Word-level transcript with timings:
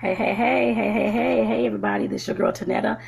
Hey, 0.00 0.14
hey, 0.14 0.34
hey, 0.34 0.74
hey, 0.74 0.92
hey, 0.92 1.10
hey, 1.10 1.44
hey, 1.44 1.66
everybody. 1.66 2.06
This 2.06 2.22
is 2.22 2.28
your 2.28 2.36
girl, 2.36 2.52
Tonetta. 2.52 3.00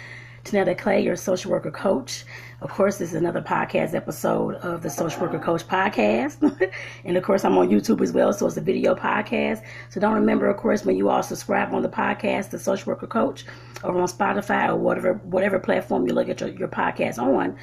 Tonetta 0.45 0.77
Clay, 0.77 1.03
your 1.03 1.17
social 1.17 1.51
worker 1.51 1.71
coach. 1.71 2.25
Of 2.63 2.71
course, 2.71 2.97
this 2.97 3.11
is 3.11 3.15
another 3.15 3.43
podcast 3.43 3.95
episode 3.95 4.55
of 4.57 4.83
the 4.83 4.89
Social 4.89 5.21
Worker 5.21 5.39
Coach 5.39 5.67
podcast. 5.67 6.73
and 7.05 7.17
of 7.17 7.23
course, 7.23 7.45
I'm 7.45 7.59
on 7.59 7.69
YouTube 7.69 8.01
as 8.01 8.13
well, 8.13 8.33
so 8.33 8.47
it's 8.47 8.57
a 8.57 8.63
video 8.63 8.95
podcast. 8.95 9.63
So 9.91 10.01
don't 10.01 10.15
remember, 10.15 10.49
of 10.49 10.57
course, 10.57 10.85
when 10.85 10.97
you 10.97 11.11
all 11.11 11.23
subscribe 11.23 11.75
on 11.75 11.83
the 11.83 11.89
podcast, 11.91 12.51
the 12.51 12.59
Social 12.59 12.93
Worker 12.93 13.07
Coach, 13.07 13.45
over 13.85 14.01
on 14.01 14.09
Spotify 14.09 14.69
or 14.69 14.77
whatever 14.77 15.15
whatever 15.25 15.59
platform 15.59 16.07
you 16.07 16.15
look 16.15 16.29
at 16.31 16.41
your, 16.41 16.49
your 16.51 16.69
podcast 16.69 17.19
on, 17.19 17.57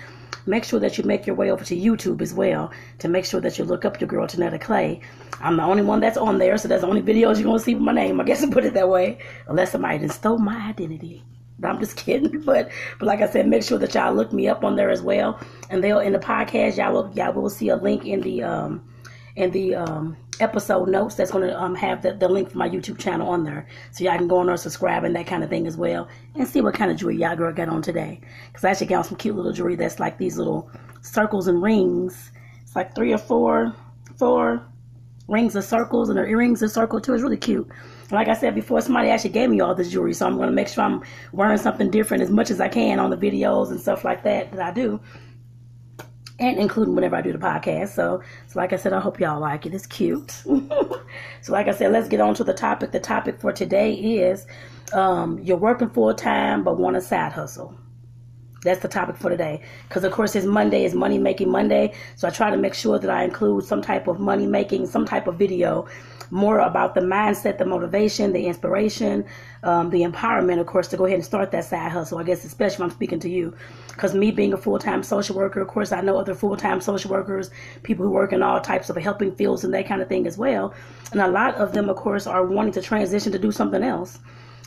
make 0.45 0.63
sure 0.63 0.79
that 0.79 0.97
you 0.99 1.03
make 1.03 1.25
your 1.25 1.35
way 1.35 1.51
over 1.51 1.65
to 1.65 1.75
YouTube 1.75 2.21
as 2.21 2.33
well 2.33 2.71
to 2.99 3.07
make 3.07 3.25
sure 3.25 3.41
that 3.41 3.57
you 3.57 3.65
look 3.65 3.85
up 3.85 3.99
your 3.99 4.07
girl 4.07 4.27
Tonetta 4.27 4.61
Clay. 4.61 5.01
I'm 5.41 5.57
the 5.57 5.63
only 5.63 5.83
one 5.83 5.99
that's 5.99 6.17
on 6.17 6.37
there, 6.37 6.57
so 6.57 6.67
that's 6.67 6.81
the 6.81 6.87
only 6.87 7.01
videos 7.01 7.35
you're 7.35 7.45
gonna 7.45 7.59
see 7.59 7.73
with 7.73 7.83
my 7.83 7.91
name. 7.91 8.21
I 8.21 8.23
guess 8.23 8.43
I 8.43 8.49
put 8.51 8.65
it 8.65 8.75
that 8.75 8.87
way, 8.87 9.17
unless 9.47 9.71
somebody 9.71 10.07
stole 10.09 10.37
my 10.37 10.69
identity. 10.69 11.23
I'm 11.63 11.79
just 11.79 11.97
kidding, 11.97 12.41
but 12.45 12.71
but 12.99 13.05
like 13.05 13.21
I 13.21 13.27
said, 13.27 13.47
make 13.47 13.63
sure 13.63 13.77
that 13.79 13.93
y'all 13.93 14.13
look 14.13 14.33
me 14.33 14.47
up 14.47 14.63
on 14.63 14.75
there 14.75 14.89
as 14.89 15.01
well. 15.01 15.39
And 15.69 15.83
they'll 15.83 15.99
in 15.99 16.13
the 16.13 16.19
podcast, 16.19 16.77
y'all 16.77 16.93
will 16.93 17.11
y'all 17.15 17.33
will 17.33 17.49
see 17.49 17.69
a 17.69 17.75
link 17.75 18.05
in 18.05 18.21
the 18.21 18.43
um 18.43 18.83
in 19.35 19.51
the 19.51 19.75
um 19.75 20.17
episode 20.39 20.87
notes 20.87 21.15
that's 21.15 21.31
going 21.31 21.47
to 21.47 21.59
um 21.59 21.75
have 21.75 22.01
the, 22.01 22.13
the 22.13 22.27
link 22.27 22.51
for 22.51 22.57
my 22.57 22.69
YouTube 22.69 22.99
channel 22.99 23.29
on 23.29 23.43
there, 23.43 23.67
so 23.91 24.03
y'all 24.03 24.17
can 24.17 24.27
go 24.27 24.37
on 24.37 24.47
there, 24.47 24.57
subscribe, 24.57 25.03
and 25.03 25.15
that 25.15 25.27
kind 25.27 25.43
of 25.43 25.49
thing 25.49 25.67
as 25.67 25.77
well, 25.77 26.07
and 26.35 26.47
see 26.47 26.61
what 26.61 26.73
kind 26.73 26.91
of 26.91 26.97
jewelry 26.97 27.17
y'all 27.17 27.35
girl 27.35 27.53
got 27.53 27.69
on 27.69 27.81
today. 27.81 28.19
Because 28.47 28.63
I 28.63 28.71
actually 28.71 28.87
got 28.87 29.05
some 29.05 29.17
cute 29.17 29.35
little 29.35 29.53
jewelry 29.53 29.75
that's 29.75 29.99
like 29.99 30.17
these 30.17 30.37
little 30.37 30.69
circles 31.01 31.47
and 31.47 31.61
rings. 31.61 32.31
It's 32.61 32.75
like 32.75 32.93
three 32.93 33.13
or 33.13 33.17
four, 33.17 33.73
four 34.17 34.61
rings 35.27 35.55
of 35.55 35.63
circles, 35.63 36.09
and 36.09 36.17
her 36.17 36.27
earrings 36.27 36.61
are 36.61 36.67
circle 36.67 37.01
too. 37.01 37.13
It's 37.13 37.23
really 37.23 37.37
cute. 37.37 37.67
Like 38.11 38.27
I 38.27 38.33
said 38.33 38.55
before, 38.55 38.81
somebody 38.81 39.09
actually 39.09 39.31
gave 39.31 39.49
me 39.49 39.59
all 39.59 39.75
this 39.75 39.91
jewelry, 39.91 40.13
so 40.13 40.25
I'm 40.25 40.37
going 40.37 40.47
to 40.47 40.55
make 40.55 40.67
sure 40.69 40.83
I'm 40.83 41.03
wearing 41.33 41.57
something 41.57 41.91
different 41.91 42.23
as 42.23 42.29
much 42.29 42.49
as 42.49 42.61
I 42.61 42.69
can 42.69 42.99
on 42.99 43.09
the 43.09 43.17
videos 43.17 43.69
and 43.69 43.79
stuff 43.79 44.05
like 44.05 44.23
that 44.23 44.51
that 44.51 44.61
I 44.61 44.71
do, 44.71 44.99
and 46.39 46.57
including 46.57 46.95
whenever 46.95 47.17
I 47.17 47.21
do 47.21 47.33
the 47.33 47.37
podcast. 47.37 47.89
So, 47.89 48.21
so 48.47 48.59
like 48.59 48.71
I 48.71 48.77
said, 48.77 48.93
I 48.93 48.99
hope 49.01 49.19
y'all 49.19 49.41
like 49.41 49.65
it. 49.65 49.73
It's 49.73 49.85
cute. 49.85 50.31
so, 51.41 51.51
like 51.51 51.67
I 51.67 51.71
said, 51.71 51.91
let's 51.91 52.07
get 52.07 52.21
on 52.21 52.33
to 52.35 52.43
the 52.43 52.53
topic. 52.53 52.91
The 52.91 52.99
topic 52.99 53.41
for 53.41 53.51
today 53.51 53.93
is 53.93 54.45
um, 54.93 55.39
you're 55.39 55.57
working 55.57 55.89
full 55.89 56.13
time 56.13 56.63
but 56.63 56.77
want 56.77 56.95
a 56.95 57.01
side 57.01 57.33
hustle. 57.33 57.77
That's 58.63 58.81
the 58.81 58.87
topic 58.87 59.17
for 59.17 59.29
today. 59.29 59.61
Because, 59.87 60.03
of 60.03 60.11
course, 60.11 60.35
it's 60.35 60.45
Monday, 60.45 60.85
is 60.85 60.93
Money 60.93 61.17
Making 61.17 61.51
Monday. 61.51 61.93
So 62.15 62.27
I 62.27 62.31
try 62.31 62.49
to 62.49 62.57
make 62.57 62.73
sure 62.73 62.99
that 62.99 63.09
I 63.09 63.23
include 63.23 63.63
some 63.63 63.81
type 63.81 64.07
of 64.07 64.19
money 64.19 64.47
making, 64.47 64.87
some 64.87 65.05
type 65.05 65.27
of 65.27 65.35
video 65.35 65.87
more 66.31 66.59
about 66.59 66.93
the 66.93 67.01
mindset, 67.01 67.57
the 67.57 67.65
motivation, 67.65 68.33
the 68.33 68.47
inspiration, 68.47 69.25
um, 69.63 69.89
the 69.89 70.01
empowerment, 70.01 70.59
of 70.59 70.67
course, 70.67 70.87
to 70.89 70.97
go 70.97 71.05
ahead 71.05 71.15
and 71.15 71.25
start 71.25 71.51
that 71.51 71.65
side 71.65 71.91
hustle. 71.91 72.17
I 72.17 72.23
guess, 72.23 72.43
especially 72.43 72.75
if 72.75 72.81
I'm 72.81 72.89
speaking 72.91 73.19
to 73.21 73.29
you. 73.29 73.55
Because 73.89 74.13
me 74.13 74.31
being 74.31 74.53
a 74.53 74.57
full 74.57 74.79
time 74.79 75.03
social 75.03 75.35
worker, 75.35 75.61
of 75.61 75.67
course, 75.67 75.91
I 75.91 76.01
know 76.01 76.17
other 76.17 76.35
full 76.35 76.57
time 76.57 76.81
social 76.81 77.11
workers, 77.11 77.49
people 77.83 78.05
who 78.05 78.11
work 78.11 78.33
in 78.33 78.43
all 78.43 78.59
types 78.59 78.89
of 78.89 78.97
helping 78.97 79.35
fields 79.35 79.63
and 79.63 79.73
that 79.73 79.87
kind 79.87 80.01
of 80.01 80.09
thing 80.09 80.27
as 80.27 80.37
well. 80.37 80.73
And 81.11 81.21
a 81.21 81.27
lot 81.27 81.55
of 81.55 81.73
them, 81.73 81.89
of 81.89 81.95
course, 81.95 82.27
are 82.27 82.45
wanting 82.45 82.73
to 82.73 82.81
transition 82.81 83.31
to 83.31 83.39
do 83.39 83.51
something 83.51 83.83
else. 83.83 84.19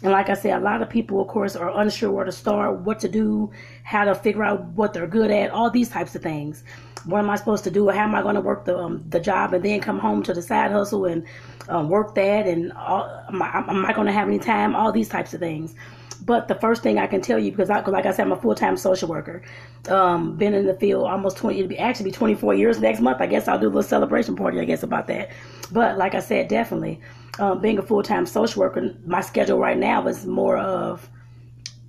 And 0.02 0.12
like 0.12 0.30
I 0.30 0.34
said, 0.34 0.58
a 0.58 0.64
lot 0.64 0.80
of 0.80 0.88
people, 0.88 1.20
of 1.20 1.28
course, 1.28 1.56
are 1.56 1.78
unsure 1.78 2.10
where 2.10 2.24
to 2.24 2.32
start, 2.32 2.80
what 2.80 3.00
to 3.00 3.08
do, 3.08 3.50
how 3.82 4.04
to 4.04 4.14
figure 4.14 4.42
out 4.42 4.64
what 4.68 4.94
they're 4.94 5.06
good 5.06 5.30
at, 5.30 5.50
all 5.50 5.70
these 5.70 5.90
types 5.90 6.14
of 6.14 6.22
things. 6.22 6.64
What 7.04 7.18
am 7.18 7.30
I 7.30 7.36
supposed 7.36 7.64
to 7.64 7.70
do? 7.70 7.88
How 7.88 8.04
am 8.04 8.14
I 8.14 8.22
going 8.22 8.34
to 8.34 8.40
work 8.40 8.64
the 8.64 8.78
um, 8.78 9.04
the 9.08 9.20
job 9.20 9.54
and 9.54 9.64
then 9.64 9.80
come 9.80 9.98
home 9.98 10.22
to 10.24 10.34
the 10.34 10.42
side 10.42 10.70
hustle 10.70 11.06
and 11.06 11.26
um, 11.68 11.88
work 11.88 12.14
that? 12.14 12.46
And 12.46 12.72
all, 12.72 13.24
am 13.28 13.42
I, 13.42 13.64
am 13.68 13.86
I 13.86 13.92
going 13.92 14.06
to 14.06 14.12
have 14.12 14.28
any 14.28 14.38
time? 14.38 14.74
All 14.74 14.92
these 14.92 15.08
types 15.08 15.34
of 15.34 15.40
things. 15.40 15.74
But 16.22 16.48
the 16.48 16.54
first 16.54 16.82
thing 16.82 16.98
I 16.98 17.06
can 17.06 17.20
tell 17.20 17.38
you, 17.38 17.50
because 17.50 17.70
I, 17.70 17.80
like 17.80 18.06
I 18.06 18.10
said, 18.10 18.26
I'm 18.26 18.32
a 18.32 18.36
full 18.36 18.54
time 18.54 18.76
social 18.76 19.08
worker. 19.08 19.42
Um, 19.88 20.36
been 20.36 20.54
in 20.54 20.66
the 20.66 20.74
field 20.74 21.06
almost 21.06 21.38
20, 21.38 21.58
it'll 21.58 21.68
be 21.68 21.78
actually 21.78 22.04
be 22.06 22.12
24 22.12 22.54
years 22.54 22.78
next 22.78 23.00
month. 23.00 23.20
I 23.20 23.26
guess 23.26 23.48
I'll 23.48 23.58
do 23.58 23.66
a 23.66 23.68
little 23.68 23.82
celebration 23.82 24.36
party, 24.36 24.60
I 24.60 24.64
guess, 24.64 24.82
about 24.82 25.06
that. 25.06 25.30
But 25.72 25.96
like 25.98 26.14
I 26.14 26.20
said, 26.20 26.48
definitely, 26.48 27.00
um, 27.38 27.60
being 27.60 27.78
a 27.78 27.82
full 27.82 28.02
time 28.02 28.26
social 28.26 28.60
worker, 28.60 28.94
my 29.06 29.20
schedule 29.20 29.58
right 29.58 29.78
now 29.78 30.06
is 30.06 30.26
more 30.26 30.58
of, 30.58 31.08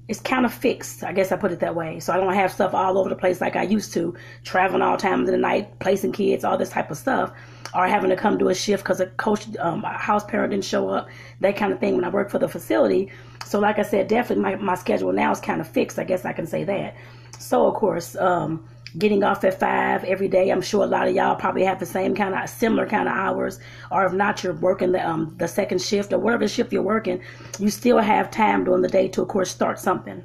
it's 0.08 0.20
kind 0.20 0.46
of 0.46 0.54
fixed. 0.54 1.04
I 1.04 1.14
guess 1.14 1.32
I 1.32 1.38
put 1.38 1.52
it 1.52 1.60
that 1.60 1.76
way. 1.76 2.00
So 2.00 2.14
I 2.14 2.18
don't 2.18 2.34
have 2.34 2.52
stuff 2.52 2.74
all 2.74 2.98
over 2.98 3.10
the 3.10 3.16
place 3.16 3.42
like 3.42 3.56
I 3.56 3.64
used 3.64 3.94
to, 3.94 4.16
traveling 4.44 4.82
all 4.82 4.98
times 4.98 5.28
of 5.28 5.34
the 5.34 5.38
night, 5.38 5.80
placing 5.80 6.14
kids, 6.14 6.44
all 6.44 6.58
this 6.58 6.70
type 6.70 6.92
of 6.92 6.98
stuff, 6.98 7.34
or 7.74 7.88
having 7.88 8.10
to 8.10 8.16
come 8.16 8.38
do 8.38 8.50
a 8.50 8.56
shift 8.56 8.84
because 8.84 9.00
a 9.00 9.08
coach, 9.08 9.46
um, 9.60 9.84
a 9.84 9.98
house 9.98 10.24
parent 10.26 10.52
didn't 10.52 10.66
show 10.66 10.90
up, 10.90 11.10
that 11.40 11.56
kind 11.56 11.72
of 11.74 11.80
thing 11.80 11.96
when 11.96 12.04
I 12.04 12.10
work 12.10 12.30
for 12.30 12.40
the 12.40 12.50
facility. 12.50 13.12
So 13.46 13.60
like 13.60 13.80
I 13.80 13.84
said, 13.84 14.08
definitely 14.08 14.44
my, 14.44 14.56
my 14.56 14.76
schedule 14.76 15.12
now 15.12 15.32
is 15.32 15.40
kind 15.40 15.62
of 15.62 15.68
fixed. 15.68 16.00
I 16.00 16.04
guess 16.04 16.26
I 16.26 16.34
can 16.34 16.48
say 16.48 16.64
that. 16.64 16.96
So 17.40 17.66
of 17.66 17.74
course, 17.74 18.16
um, 18.16 18.66
getting 18.98 19.24
off 19.24 19.44
at 19.44 19.60
five 19.60 20.04
every 20.04 20.28
day. 20.28 20.50
I'm 20.50 20.62
sure 20.62 20.84
a 20.84 20.88
lot 20.88 21.08
of 21.08 21.16
y'all 21.16 21.36
probably 21.36 21.64
have 21.64 21.80
the 21.80 21.86
same 21.86 22.16
kind 22.16 22.36
of 22.36 22.50
similar 22.50 22.86
kind 22.86 23.08
of 23.08 23.16
hours, 23.16 23.60
or 23.90 24.06
if 24.06 24.14
not, 24.14 24.44
you're 24.44 24.54
working 24.54 24.92
the 24.92 25.08
um 25.08 25.34
the 25.38 25.48
second 25.48 25.82
shift 25.82 26.14
or 26.14 26.20
whatever 26.20 26.48
shift 26.48 26.74
you're 26.74 26.82
working. 26.82 27.22
You 27.60 27.70
still 27.70 28.00
have 28.00 28.32
time 28.32 28.64
during 28.66 28.82
the 28.82 28.90
day 28.90 29.08
to, 29.10 29.22
of 29.22 29.28
course, 29.28 29.50
start 29.50 29.80
something. 29.80 30.24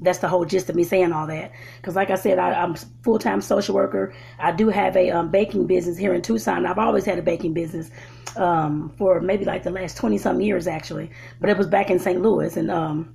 That's 0.00 0.18
the 0.18 0.28
whole 0.28 0.44
gist 0.44 0.68
of 0.68 0.76
me 0.76 0.84
saying 0.84 1.12
all 1.12 1.26
that. 1.28 1.52
Because, 1.76 1.94
like 1.94 2.10
I 2.10 2.16
said, 2.16 2.38
I, 2.38 2.62
am 2.62 2.74
full 3.02 3.18
time 3.18 3.40
social 3.40 3.74
worker. 3.74 4.14
I 4.38 4.52
do 4.52 4.68
have 4.68 4.96
a 4.96 5.10
um, 5.10 5.30
baking 5.30 5.66
business 5.66 5.96
here 5.96 6.12
in 6.14 6.22
Tucson. 6.22 6.66
I've 6.66 6.78
always 6.78 7.04
had 7.04 7.18
a 7.18 7.22
baking 7.22 7.54
business 7.54 7.90
um, 8.36 8.92
for 8.98 9.20
maybe 9.20 9.44
like 9.44 9.62
the 9.62 9.70
last 9.70 9.96
20 9.96 10.18
some 10.18 10.40
years, 10.40 10.66
actually. 10.66 11.10
But 11.40 11.50
it 11.50 11.56
was 11.56 11.66
back 11.66 11.90
in 11.90 11.98
St. 11.98 12.20
Louis. 12.20 12.56
And 12.56 12.70
um, 12.70 13.14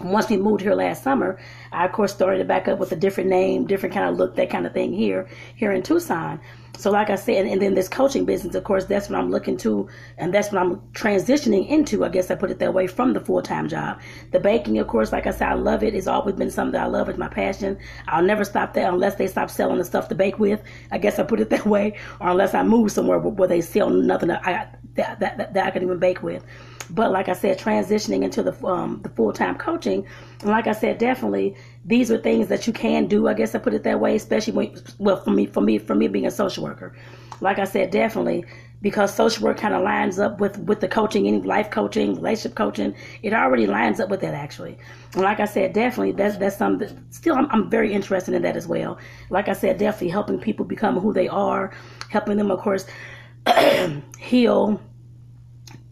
once 0.00 0.28
we 0.28 0.36
moved 0.36 0.60
here 0.60 0.74
last 0.74 1.02
summer, 1.04 1.38
I 1.70 1.84
of 1.84 1.92
course 1.92 2.12
started 2.12 2.40
it 2.40 2.48
back 2.48 2.66
up 2.66 2.78
with 2.80 2.90
a 2.90 2.96
different 2.96 3.30
name, 3.30 3.66
different 3.66 3.94
kind 3.94 4.08
of 4.08 4.16
look, 4.16 4.34
that 4.36 4.50
kind 4.50 4.66
of 4.66 4.72
thing 4.72 4.92
here, 4.92 5.28
here 5.54 5.70
in 5.70 5.82
Tucson. 5.82 6.40
So 6.76 6.90
like 6.90 7.10
I 7.10 7.14
said, 7.14 7.46
and 7.46 7.62
then 7.62 7.74
this 7.74 7.88
coaching 7.88 8.24
business, 8.24 8.56
of 8.56 8.64
course, 8.64 8.86
that's 8.86 9.08
what 9.08 9.16
I'm 9.16 9.30
looking 9.30 9.56
to, 9.58 9.88
and 10.18 10.34
that's 10.34 10.50
what 10.50 10.60
I'm 10.60 10.80
transitioning 10.92 11.68
into. 11.68 12.04
I 12.04 12.08
guess 12.08 12.32
I 12.32 12.34
put 12.34 12.50
it 12.50 12.58
that 12.58 12.74
way 12.74 12.88
from 12.88 13.12
the 13.12 13.20
full 13.20 13.40
time 13.40 13.68
job. 13.68 14.00
The 14.32 14.40
baking, 14.40 14.80
of 14.80 14.88
course, 14.88 15.12
like 15.12 15.28
I 15.28 15.30
said, 15.30 15.48
I 15.48 15.54
love 15.54 15.84
it. 15.84 15.94
It's 15.94 16.08
always 16.08 16.34
been 16.34 16.50
something 16.50 16.72
that 16.72 16.82
I 16.82 16.86
love. 16.86 17.08
It's 17.08 17.18
my 17.18 17.28
passion. 17.28 17.78
I'll 18.08 18.24
never 18.24 18.44
stop 18.44 18.74
that 18.74 18.92
unless 18.92 19.14
they 19.14 19.28
stop 19.28 19.50
selling 19.50 19.78
the 19.78 19.84
stuff 19.84 20.08
to 20.08 20.16
bake 20.16 20.40
with. 20.40 20.60
I 20.90 20.98
guess 20.98 21.20
I 21.20 21.22
put 21.22 21.38
it 21.38 21.50
that 21.50 21.66
way, 21.66 21.96
or 22.20 22.30
unless 22.30 22.54
I 22.54 22.64
move 22.64 22.90
somewhere 22.90 23.20
where 23.20 23.48
they 23.48 23.60
sell 23.60 23.90
nothing 23.90 24.28
that 24.28 24.44
I 24.44 24.66
that 24.96 25.20
that, 25.20 25.54
that 25.54 25.66
I 25.66 25.70
can 25.70 25.84
even 25.84 25.98
bake 26.00 26.24
with. 26.24 26.44
But 26.90 27.12
like 27.12 27.28
I 27.28 27.32
said, 27.32 27.58
transitioning 27.58 28.22
into 28.22 28.42
the 28.42 28.54
um, 28.66 29.00
the 29.02 29.08
full 29.08 29.32
time 29.32 29.56
coaching, 29.56 30.06
and 30.40 30.50
like 30.50 30.66
I 30.66 30.72
said, 30.72 30.98
definitely 30.98 31.56
these 31.84 32.10
are 32.10 32.18
things 32.18 32.48
that 32.48 32.66
you 32.66 32.72
can 32.72 33.06
do. 33.06 33.28
I 33.28 33.34
guess 33.34 33.54
I 33.54 33.58
put 33.58 33.74
it 33.74 33.82
that 33.84 34.00
way, 34.00 34.16
especially 34.16 34.52
when 34.52 34.82
well 34.98 35.16
for 35.16 35.30
me 35.30 35.46
for 35.46 35.60
me 35.60 35.78
for 35.78 35.94
me 35.94 36.08
being 36.08 36.26
a 36.26 36.30
social 36.30 36.64
worker. 36.64 36.94
Like 37.40 37.58
I 37.58 37.64
said, 37.64 37.90
definitely 37.90 38.44
because 38.84 39.14
social 39.14 39.44
work 39.44 39.56
kind 39.56 39.72
of 39.72 39.82
lines 39.82 40.18
up 40.18 40.40
with 40.40 40.58
with 40.58 40.80
the 40.80 40.88
coaching, 40.88 41.26
any 41.26 41.40
life 41.40 41.70
coaching, 41.70 42.14
relationship 42.16 42.54
coaching. 42.54 42.94
It 43.22 43.32
already 43.32 43.66
lines 43.66 43.98
up 43.98 44.10
with 44.10 44.20
that 44.20 44.34
actually. 44.34 44.76
And 45.14 45.22
like 45.22 45.40
I 45.40 45.46
said, 45.46 45.72
definitely 45.72 46.12
that's 46.12 46.36
that's 46.36 46.56
something. 46.56 46.88
That 46.88 47.14
still, 47.14 47.34
I'm, 47.34 47.48
I'm 47.50 47.70
very 47.70 47.92
interested 47.92 48.34
in 48.34 48.42
that 48.42 48.56
as 48.56 48.68
well. 48.68 48.98
Like 49.30 49.48
I 49.48 49.54
said, 49.54 49.78
definitely 49.78 50.10
helping 50.10 50.38
people 50.38 50.66
become 50.66 51.00
who 51.00 51.14
they 51.14 51.28
are, 51.28 51.72
helping 52.10 52.36
them, 52.36 52.50
of 52.50 52.60
course, 52.60 52.86
heal 54.18 54.80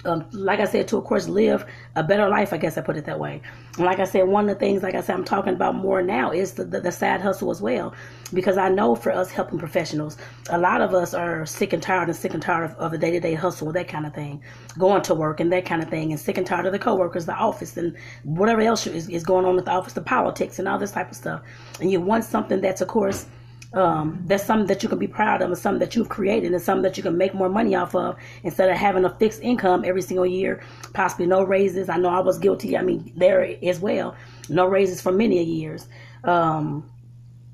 um, 0.04 0.26
like 0.32 0.60
I 0.60 0.64
said, 0.64 0.88
to 0.88 0.96
of 0.96 1.04
course 1.04 1.28
live 1.28 1.64
a 1.96 2.02
better 2.02 2.28
life. 2.28 2.52
I 2.52 2.56
guess 2.56 2.76
I 2.76 2.80
put 2.80 2.96
it 2.96 3.04
that 3.06 3.18
way. 3.18 3.40
And 3.76 3.86
like 3.86 3.98
I 3.98 4.04
said, 4.04 4.28
one 4.28 4.48
of 4.48 4.54
the 4.54 4.60
things, 4.60 4.82
like 4.82 4.94
I 4.94 5.00
said, 5.00 5.14
I'm 5.14 5.24
talking 5.24 5.54
about 5.54 5.74
more 5.74 6.02
now 6.02 6.30
is 6.30 6.52
the, 6.52 6.64
the, 6.64 6.80
the 6.80 6.92
side 6.92 7.20
hustle 7.20 7.50
as 7.50 7.62
well, 7.62 7.94
because 8.34 8.58
I 8.58 8.68
know 8.68 8.94
for 8.94 9.12
us 9.12 9.30
helping 9.30 9.58
professionals, 9.58 10.16
a 10.50 10.58
lot 10.58 10.80
of 10.80 10.92
us 10.94 11.14
are 11.14 11.46
sick 11.46 11.72
and 11.72 11.82
tired 11.82 12.08
and 12.08 12.16
sick 12.16 12.34
and 12.34 12.42
tired 12.42 12.64
of, 12.64 12.76
of 12.76 12.92
the 12.92 12.98
day 12.98 13.10
to 13.12 13.20
day 13.20 13.34
hustle, 13.34 13.72
that 13.72 13.88
kind 13.88 14.06
of 14.06 14.14
thing, 14.14 14.42
going 14.78 15.02
to 15.02 15.14
work 15.14 15.40
and 15.40 15.52
that 15.52 15.64
kind 15.64 15.82
of 15.82 15.88
thing, 15.88 16.10
and 16.12 16.20
sick 16.20 16.36
and 16.36 16.46
tired 16.46 16.66
of 16.66 16.72
the 16.72 16.78
coworkers, 16.78 17.26
the 17.26 17.34
office, 17.34 17.76
and 17.76 17.96
whatever 18.24 18.60
else 18.60 18.86
is, 18.86 19.08
is 19.08 19.24
going 19.24 19.44
on 19.44 19.56
with 19.56 19.64
the 19.64 19.70
office, 19.70 19.92
the 19.92 20.02
politics, 20.02 20.58
and 20.58 20.68
all 20.68 20.78
this 20.78 20.92
type 20.92 21.10
of 21.10 21.16
stuff. 21.16 21.42
And 21.80 21.90
you 21.90 22.00
want 22.00 22.24
something 22.24 22.60
that's, 22.60 22.80
of 22.80 22.88
course 22.88 23.26
um, 23.74 24.22
that's 24.26 24.44
something 24.44 24.66
that 24.66 24.82
you 24.82 24.88
can 24.88 24.98
be 24.98 25.06
proud 25.06 25.40
of 25.40 25.48
and 25.48 25.58
something 25.58 25.80
that 25.80 25.96
you've 25.96 26.08
created 26.08 26.52
and 26.52 26.60
something 26.60 26.82
that 26.82 26.96
you 26.96 27.02
can 27.02 27.16
make 27.16 27.34
more 27.34 27.48
money 27.48 27.74
off 27.74 27.94
of 27.94 28.16
instead 28.42 28.68
of 28.68 28.76
having 28.76 29.04
a 29.04 29.10
fixed 29.18 29.40
income 29.42 29.82
every 29.84 30.02
single 30.02 30.26
year, 30.26 30.62
possibly 30.92 31.26
no 31.26 31.42
raises. 31.42 31.88
I 31.88 31.96
know 31.96 32.10
I 32.10 32.20
was 32.20 32.38
guilty. 32.38 32.76
I 32.76 32.82
mean, 32.82 33.12
there 33.16 33.56
as 33.62 33.80
well, 33.80 34.14
no 34.48 34.66
raises 34.66 35.00
for 35.00 35.12
many 35.12 35.42
years. 35.42 35.88
Um, 36.24 36.88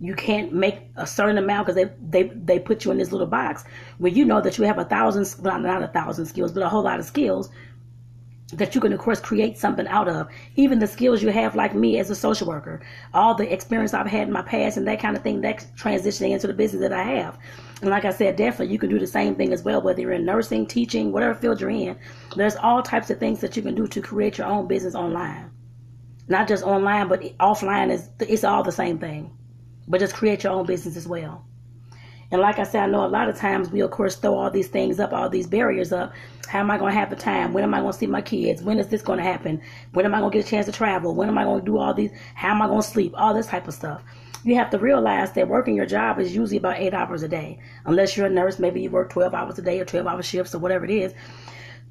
you 0.01 0.15
can't 0.15 0.53
make 0.53 0.79
a 0.97 1.07
certain 1.07 1.39
amount 1.39 1.67
because 1.67 1.75
they, 1.75 1.93
they 2.09 2.33
they 2.35 2.59
put 2.61 2.85
you 2.85 2.93
in 2.93 2.99
this 2.99 3.11
little 3.11 3.27
box 3.27 3.65
where 3.99 4.13
you 4.13 4.25
know 4.25 4.41
that 4.41 4.57
you 4.57 4.65
have 4.65 4.79
a 4.79 4.85
thousand, 4.85 5.27
well, 5.43 5.59
not 5.59 5.83
a 5.83 5.89
thousand 5.89 6.27
skills, 6.27 6.53
but 6.53 6.63
a 6.63 6.69
whole 6.69 6.83
lot 6.83 7.01
of 7.01 7.05
skills 7.05 7.51
that 8.53 8.75
you 8.75 8.81
can 8.81 8.93
of 8.93 8.99
course 8.99 9.21
create 9.21 9.59
something 9.59 9.87
out 9.89 10.09
of. 10.09 10.29
Even 10.57 10.79
the 10.79 10.87
skills 10.87 11.23
you 11.23 11.29
have 11.29 11.55
like 11.55 11.75
me 11.75 11.99
as 11.99 12.11
a 12.11 12.15
social 12.15 12.49
worker 12.49 12.81
all 13.13 13.35
the 13.35 13.53
experience 13.53 13.93
i've 13.95 14.07
had 14.07 14.29
in 14.29 14.33
my 14.33 14.43
past 14.43 14.77
and 14.77 14.87
that 14.87 15.01
kind 15.01 15.17
of 15.17 15.23
thing 15.23 15.41
that's 15.41 15.67
transitioning 15.77 16.31
into 16.31 16.47
the 16.47 16.55
business 16.55 16.81
that 16.81 16.93
i 16.93 17.03
have. 17.03 17.39
And 17.83 17.91
like 17.91 18.05
i 18.05 18.11
said 18.11 18.37
definitely 18.37 18.73
you 18.73 18.79
can 18.79 18.91
do 18.91 18.99
the 18.99 19.07
same 19.07 19.35
thing 19.35 19.53
as 19.53 19.63
well 19.63 19.83
whether 19.83 20.01
you're 20.01 20.13
in 20.13 20.25
nursing 20.25 20.67
teaching 20.67 21.13
whatever 21.13 21.35
field 21.35 21.61
you're 21.61 21.71
in. 21.71 21.97
There's 22.37 22.57
all 22.57 22.83
types 22.83 23.11
of 23.11 23.19
things 23.19 23.41
that 23.41 23.57
you 23.57 23.63
can 23.63 23.75
do 23.75 23.87
to 23.87 24.01
create 24.01 24.39
your 24.39 24.47
own 24.47 24.67
business 24.67 24.95
online. 24.95 25.51
Not 26.29 26.49
just 26.49 26.65
online 26.65 27.09
but 27.09 27.23
offline 27.39 27.91
is 27.91 28.09
it's 28.21 28.45
all 28.45 28.63
the 28.63 28.73
same 28.73 28.99
thing. 28.99 29.31
But 29.87 30.01
just 30.01 30.15
create 30.15 30.45
your 30.45 30.53
own 30.53 30.67
business 30.67 30.97
as 30.97 31.09
well 31.09 31.45
and 32.31 32.43
like 32.43 32.59
I 32.59 32.65
said, 32.65 32.83
I 32.83 32.87
know 32.87 33.07
a 33.07 33.09
lot 33.09 33.29
of 33.29 33.37
times 33.37 33.71
we, 33.71 33.81
of 33.81 33.91
course, 33.91 34.17
throw 34.17 34.35
all 34.35 34.51
these 34.51 34.69
things 34.69 35.01
up, 35.01 35.13
all 35.15 35.31
these 35.31 35.47
barriers 35.47 35.93
up. 35.93 36.13
How 36.47 36.61
am 36.61 36.71
I 36.71 36.77
going 36.77 36.93
to 36.93 36.99
have 36.99 37.09
the 37.09 37.17
time? 37.17 37.55
When 37.55 37.65
am 37.65 37.73
I 37.73 37.81
going 37.81 37.93
to 37.93 37.99
see 37.99 38.07
my 38.07 38.21
kids? 38.21 38.63
When 38.63 38.79
is 38.79 38.89
this 38.89 39.01
going 39.01 39.19
to 39.19 39.25
happen? 39.25 39.63
When 39.93 40.05
am 40.05 40.15
I 40.15 40.21
going 40.21 40.33
to 40.33 40.39
get 40.39 40.47
a 40.47 40.51
chance 40.51 40.67
to 40.67 40.73
travel? 40.73 41.15
When 41.15 41.29
am 41.29 41.39
I 41.39 41.45
going 41.45 41.61
to 41.61 41.65
do 41.65 41.79
all 41.79 41.95
these? 41.95 42.11
How 42.35 42.51
am 42.51 42.61
I 42.61 42.67
going 42.67 42.83
to 42.83 42.87
sleep? 42.87 43.15
All 43.17 43.33
this 43.33 43.47
type 43.47 43.67
of 43.67 43.75
stuff. 43.75 44.03
You 44.45 44.57
have 44.57 44.71
to 44.71 44.79
realize 44.79 45.33
that 45.33 45.49
working 45.49 45.75
your 45.75 45.87
job 45.87 46.21
is 46.21 46.37
usually 46.37 46.59
about 46.59 46.79
eight 46.79 46.93
hours 46.93 47.23
a 47.23 47.29
day. 47.29 47.61
Unless 47.87 48.17
you're 48.17 48.27
a 48.27 48.31
nurse, 48.31 48.59
maybe 48.59 48.83
you 48.83 48.91
work 48.91 49.11
12 49.11 49.33
hours 49.33 49.59
a 49.59 49.63
day 49.63 49.81
or 49.81 49.87
12 49.87 50.07
hour 50.07 50.23
shifts 50.23 50.55
or 50.55 50.59
whatever 50.59 50.85
it 50.85 50.91
is. 50.91 51.15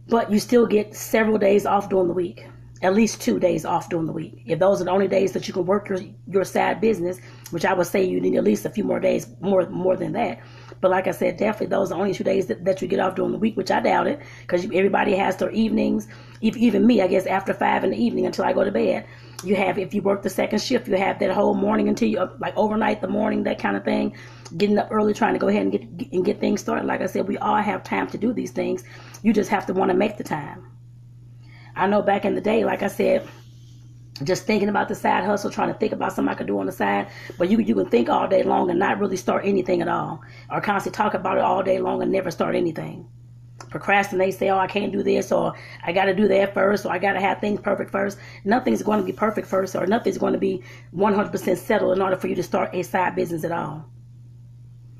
But 0.07 0.31
you 0.31 0.39
still 0.39 0.68
get 0.68 0.95
several 0.95 1.39
days 1.39 1.66
off 1.66 1.89
during 1.89 2.07
the 2.07 2.13
week 2.13 2.48
at 2.81 2.94
least 2.94 3.22
two 3.22 3.39
days 3.39 3.66
off 3.66 3.89
during 3.89 4.06
the 4.06 4.13
week. 4.13 4.44
If 4.45 4.60
those 4.60 4.81
are 4.81 4.86
the 4.86 4.92
only 4.92 5.07
days 5.07 5.31
that 5.31 5.48
you 5.48 5.54
can 5.54 5.66
work 5.66 5.89
your 5.89 6.00
your 6.28 6.44
side 6.44 6.80
business, 6.80 7.19
which 7.51 7.65
I 7.65 7.73
would 7.73 7.88
say 7.88 8.03
you 8.03 8.19
need 8.19 8.35
at 8.35 8.44
least 8.44 8.65
a 8.65 8.69
few 8.69 8.83
more 8.83 8.99
days, 8.99 9.27
more 9.39 9.67
more 9.69 9.95
than 9.95 10.13
that. 10.13 10.39
But 10.81 10.91
like 10.91 11.07
I 11.07 11.11
said, 11.11 11.38
definitely 11.38 11.67
those 11.67 11.91
are 11.91 11.99
only 11.99 12.13
two 12.13 12.23
days 12.23 12.47
that, 12.47 12.63
that 12.65 12.81
you 12.81 12.88
get 12.88 12.99
off 12.99 13.15
during 13.15 13.31
the 13.31 13.38
week, 13.38 13.57
which 13.57 13.71
I 13.71 13.79
doubt 13.79 14.07
it, 14.07 14.19
because 14.41 14.65
everybody 14.65 15.15
has 15.15 15.38
their 15.38 15.49
evenings. 15.51 16.07
If 16.41 16.55
Even 16.55 16.85
me, 16.85 17.01
I 17.01 17.07
guess, 17.07 17.25
after 17.25 17.53
five 17.53 17.83
in 17.83 17.91
the 17.91 17.97
evening 18.03 18.25
until 18.25 18.45
I 18.45 18.53
go 18.53 18.63
to 18.63 18.71
bed. 18.71 19.05
You 19.44 19.55
have, 19.55 19.77
if 19.77 19.94
you 19.94 20.01
work 20.01 20.23
the 20.23 20.31
second 20.31 20.59
shift, 20.59 20.88
you 20.88 20.97
have 20.97 21.19
that 21.19 21.31
whole 21.31 21.53
morning 21.53 21.89
until 21.89 22.09
you, 22.09 22.27
like 22.39 22.57
overnight, 22.57 23.01
the 23.01 23.07
morning, 23.07 23.44
that 23.44 23.59
kind 23.59 23.77
of 23.77 23.83
thing. 23.83 24.15
Getting 24.57 24.79
up 24.79 24.88
early, 24.89 25.13
trying 25.13 25.33
to 25.33 25.39
go 25.39 25.47
ahead 25.47 25.61
and 25.61 25.71
get 25.71 26.11
and 26.11 26.25
get 26.25 26.39
things 26.39 26.61
started. 26.61 26.85
Like 26.85 27.01
I 27.01 27.05
said, 27.05 27.27
we 27.27 27.38
all 27.38 27.57
have 27.57 27.83
time 27.83 28.07
to 28.07 28.17
do 28.17 28.33
these 28.33 28.51
things. 28.51 28.83
You 29.21 29.33
just 29.33 29.50
have 29.50 29.65
to 29.67 29.73
want 29.73 29.91
to 29.91 29.97
make 29.97 30.17
the 30.17 30.23
time. 30.23 30.71
I 31.75 31.85
know 31.85 32.01
back 32.01 32.25
in 32.25 32.33
the 32.33 32.41
day, 32.41 32.65
like 32.65 32.81
I 32.81 32.88
said, 32.88 33.27
just 34.23 34.45
thinking 34.45 34.69
about 34.69 34.87
the 34.87 34.95
side 34.95 35.23
hustle, 35.23 35.49
trying 35.49 35.71
to 35.73 35.79
think 35.79 35.93
about 35.93 36.13
something 36.13 36.31
I 36.31 36.37
could 36.37 36.47
do 36.47 36.59
on 36.59 36.65
the 36.65 36.71
side. 36.71 37.07
But 37.37 37.49
you 37.49 37.59
you 37.59 37.75
can 37.75 37.89
think 37.89 38.09
all 38.09 38.27
day 38.27 38.43
long 38.43 38.69
and 38.69 38.79
not 38.79 38.99
really 38.99 39.17
start 39.17 39.45
anything 39.45 39.81
at 39.81 39.87
all, 39.87 40.21
or 40.51 40.61
constantly 40.61 40.97
talk 40.97 41.13
about 41.13 41.37
it 41.37 41.43
all 41.43 41.63
day 41.63 41.79
long 41.79 42.01
and 42.01 42.11
never 42.11 42.31
start 42.31 42.55
anything. 42.55 43.07
Procrastinate, 43.69 44.33
say, 44.35 44.49
"Oh, 44.49 44.57
I 44.57 44.67
can't 44.67 44.91
do 44.91 45.03
this," 45.03 45.31
or 45.31 45.53
"I 45.85 45.91
got 45.91 46.05
to 46.05 46.15
do 46.15 46.27
that 46.27 46.53
first, 46.53 46.85
or 46.85 46.91
"I 46.91 46.99
got 46.99 47.13
to 47.13 47.19
have 47.19 47.39
things 47.39 47.59
perfect 47.59 47.91
first. 47.91 48.17
Nothing's 48.45 48.83
going 48.83 48.99
to 48.99 49.05
be 49.05 49.11
perfect 49.13 49.47
first, 49.47 49.75
or 49.75 49.85
nothing's 49.87 50.17
going 50.17 50.33
to 50.33 50.39
be 50.39 50.63
100% 50.91 51.57
settled 51.57 51.95
in 51.95 52.01
order 52.01 52.15
for 52.15 52.27
you 52.27 52.35
to 52.35 52.43
start 52.43 52.73
a 52.73 52.83
side 52.83 53.15
business 53.15 53.43
at 53.43 53.51
all. 53.51 53.85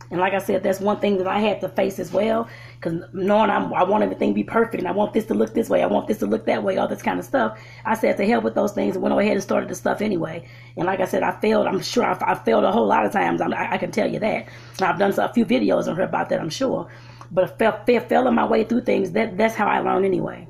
And 0.10 0.20
like 0.20 0.34
I 0.34 0.40
said, 0.40 0.64
that's 0.64 0.80
one 0.80 1.00
thing 1.00 1.18
that 1.18 1.28
I 1.28 1.40
had 1.40 1.62
to 1.62 1.70
face 1.70 2.00
as 2.00 2.14
well. 2.14 2.48
Because 2.76 3.02
knowing 3.14 3.50
I'm, 3.50 3.74
I 3.74 3.84
want 3.84 4.04
everything 4.04 4.30
to 4.30 4.36
be 4.36 4.44
perfect 4.44 4.76
and 4.76 4.88
I 4.88 4.92
want 4.92 5.14
this 5.14 5.26
to 5.26 5.34
look 5.34 5.54
this 5.54 5.70
way, 5.70 5.84
I 5.84 5.88
want 5.88 6.08
this 6.08 6.20
to 6.20 6.26
look 6.26 6.46
that 6.46 6.64
way, 6.64 6.78
all 6.78 6.88
this 6.88 7.02
kind 7.02 7.20
of 7.20 7.26
stuff. 7.26 7.60
I 7.86 7.96
said 7.96 8.18
to 8.18 8.26
hell 8.26 8.42
with 8.42 8.56
those 8.56 8.72
things 8.72 8.96
and 8.96 9.04
went 9.04 9.18
ahead 9.18 9.34
and 9.34 9.44
started 9.44 9.70
the 9.70 9.76
stuff 9.76 10.02
anyway. 10.02 10.48
And 10.78 10.86
like 10.86 11.00
I 11.00 11.06
said, 11.06 11.24
I 11.24 11.32
failed. 11.40 11.68
I'm 11.68 11.82
sure 11.82 12.04
I, 12.04 12.18
I 12.22 12.36
failed 12.36 12.64
a 12.64 12.72
whole 12.72 12.88
lot 12.88 13.06
of 13.06 13.12
times. 13.12 13.42
I, 13.42 13.74
I 13.74 13.78
can 13.78 13.92
tell 13.92 14.12
you 14.12 14.20
that. 14.20 14.48
I've 14.82 15.00
done 15.00 15.14
a 15.18 15.34
few 15.34 15.46
videos 15.46 15.88
on 15.88 15.96
her 15.96 16.04
about 16.04 16.30
that, 16.30 16.40
I'm 16.40 16.50
sure. 16.50 16.88
But 17.32 17.44
I 17.44 17.48
fell, 17.48 17.84
fell, 17.86 18.00
fell 18.02 18.28
on 18.28 18.36
my 18.36 18.46
way 18.46 18.64
through 18.64 18.82
things. 18.82 19.12
That 19.12 19.38
That's 19.38 19.56
how 19.56 19.68
I 19.68 19.80
learn 19.80 20.06
anyway. 20.06 20.48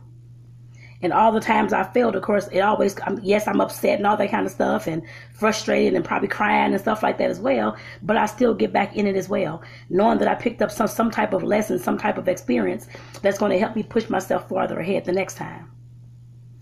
And 1.01 1.13
all 1.13 1.31
the 1.31 1.39
times 1.39 1.73
I 1.73 1.83
failed, 1.83 2.15
of 2.15 2.23
course, 2.23 2.47
it 2.47 2.59
always, 2.59 2.95
yes, 3.21 3.47
I'm 3.47 3.61
upset 3.61 3.99
and 3.99 4.07
all 4.07 4.17
that 4.17 4.31
kind 4.31 4.47
of 4.47 4.51
stuff 4.51 4.87
and 4.87 5.03
frustrated 5.31 5.93
and 5.93 6.03
probably 6.03 6.27
crying 6.27 6.71
and 6.73 6.81
stuff 6.81 7.03
like 7.03 7.19
that 7.19 7.29
as 7.29 7.39
well. 7.39 7.77
But 8.01 8.17
I 8.17 8.25
still 8.25 8.55
get 8.55 8.73
back 8.73 8.95
in 8.95 9.05
it 9.05 9.15
as 9.15 9.29
well, 9.29 9.61
knowing 9.89 10.17
that 10.17 10.27
I 10.27 10.33
picked 10.33 10.61
up 10.61 10.71
some, 10.71 10.87
some 10.87 11.11
type 11.11 11.33
of 11.33 11.43
lesson, 11.43 11.77
some 11.77 11.99
type 11.99 12.17
of 12.17 12.27
experience 12.27 12.87
that's 13.21 13.37
going 13.37 13.51
to 13.51 13.59
help 13.59 13.75
me 13.75 13.83
push 13.83 14.09
myself 14.09 14.49
farther 14.49 14.79
ahead 14.79 15.05
the 15.05 15.11
next 15.11 15.35
time. 15.35 15.71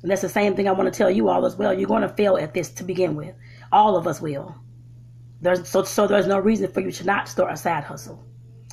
And 0.01 0.11
that's 0.11 0.21
the 0.21 0.29
same 0.29 0.55
thing 0.55 0.67
I 0.67 0.73
want 0.73 0.91
to 0.93 0.97
tell 0.97 1.09
you 1.09 1.29
all 1.29 1.45
as 1.45 1.55
well. 1.55 1.73
You're 1.73 1.87
going 1.87 2.01
to 2.01 2.09
fail 2.09 2.35
at 2.37 2.53
this 2.53 2.69
to 2.71 2.83
begin 2.83 3.15
with. 3.15 3.33
All 3.71 3.95
of 3.95 4.05
us 4.05 4.21
will. 4.21 4.53
There's, 5.41 5.67
so, 5.67 5.83
so 5.83 6.07
there's 6.07 6.27
no 6.27 6.39
reason 6.39 6.69
for 6.71 6.81
you 6.81 6.91
to 6.91 7.05
not 7.05 7.29
start 7.29 7.53
a 7.53 7.57
side 7.57 7.85
hustle 7.85 8.23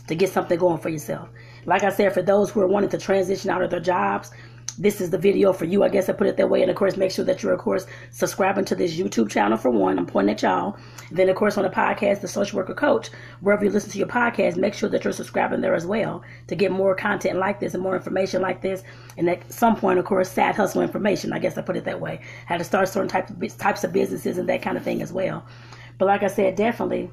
to 0.09 0.15
get 0.15 0.31
something 0.31 0.59
going 0.59 0.79
for 0.79 0.89
yourself. 0.89 1.29
Like 1.65 1.85
I 1.85 1.91
said, 1.91 2.13
for 2.13 2.23
those 2.23 2.51
who 2.51 2.61
are 2.61 2.67
wanting 2.67 2.91
to 2.91 2.99
transition 2.99 3.51
out 3.51 3.63
of 3.63 3.71
their 3.71 3.81
jobs, 3.81 4.33
this 4.79 5.01
is 5.01 5.11
the 5.11 5.19
video 5.19 5.53
for 5.53 5.65
you. 5.65 5.83
I 5.83 5.89
guess 5.89 6.09
I 6.09 6.13
put 6.13 6.27
it 6.27 6.37
that 6.37 6.49
way. 6.49 6.63
And 6.63 6.71
of 6.71 6.77
course, 6.77 6.97
make 6.97 7.11
sure 7.11 7.25
that 7.25 7.43
you're, 7.43 7.53
of 7.53 7.61
course, 7.61 7.87
subscribing 8.11 8.65
to 8.67 8.75
this 8.75 8.97
YouTube 8.97 9.31
channel 9.31 9.59
for 9.59 9.71
one. 9.71 9.99
I'm 9.99 10.07
pointing 10.07 10.35
at 10.35 10.43
y'all. 10.43 10.77
Then, 11.11 11.29
of 11.29 11.37
course, 11.37 11.59
on 11.59 11.65
the 11.65 11.71
podcast, 11.71 12.21
The 12.21 12.29
Social 12.29 12.57
Worker 12.57 12.75
Coach, 12.75 13.11
wherever 13.41 13.65
you 13.65 13.71
listen 13.71 13.91
to 13.91 13.99
your 13.99 14.07
podcast, 14.07 14.57
make 14.57 14.75
sure 14.75 14.89
that 14.89 15.05
you're 15.05 15.13
subscribing 15.13 15.61
there 15.61 15.75
as 15.75 15.87
well 15.87 16.23
to 16.49 16.55
get 16.55 16.73
more 16.73 16.95
content 16.95 17.39
like 17.39 17.61
this 17.61 17.75
and 17.75 17.83
more 17.83 17.97
information 17.97 18.41
like 18.41 18.63
this. 18.63 18.83
And 19.17 19.29
at 19.29 19.53
some 19.53 19.77
point, 19.77 19.99
of 19.99 20.05
course, 20.05 20.31
side 20.31 20.55
hustle 20.55 20.83
information. 20.83 21.33
I 21.33 21.39
guess 21.39 21.59
I 21.59 21.63
put 21.63 21.77
it 21.77 21.85
that 21.85 22.01
way. 22.01 22.21
How 22.47 22.57
to 22.57 22.65
start 22.65 22.89
certain 22.89 23.09
types 23.09 23.31
of, 23.31 23.59
types 23.59 23.85
of 23.85 23.93
businesses 23.93 24.39
and 24.39 24.49
that 24.49 24.63
kind 24.63 24.77
of 24.77 24.85
thing 24.85 25.03
as 25.03 25.13
well. 25.13 25.47
But 25.99 26.07
like 26.07 26.23
I 26.23 26.29
said, 26.29 26.57
definitely. 26.57 27.11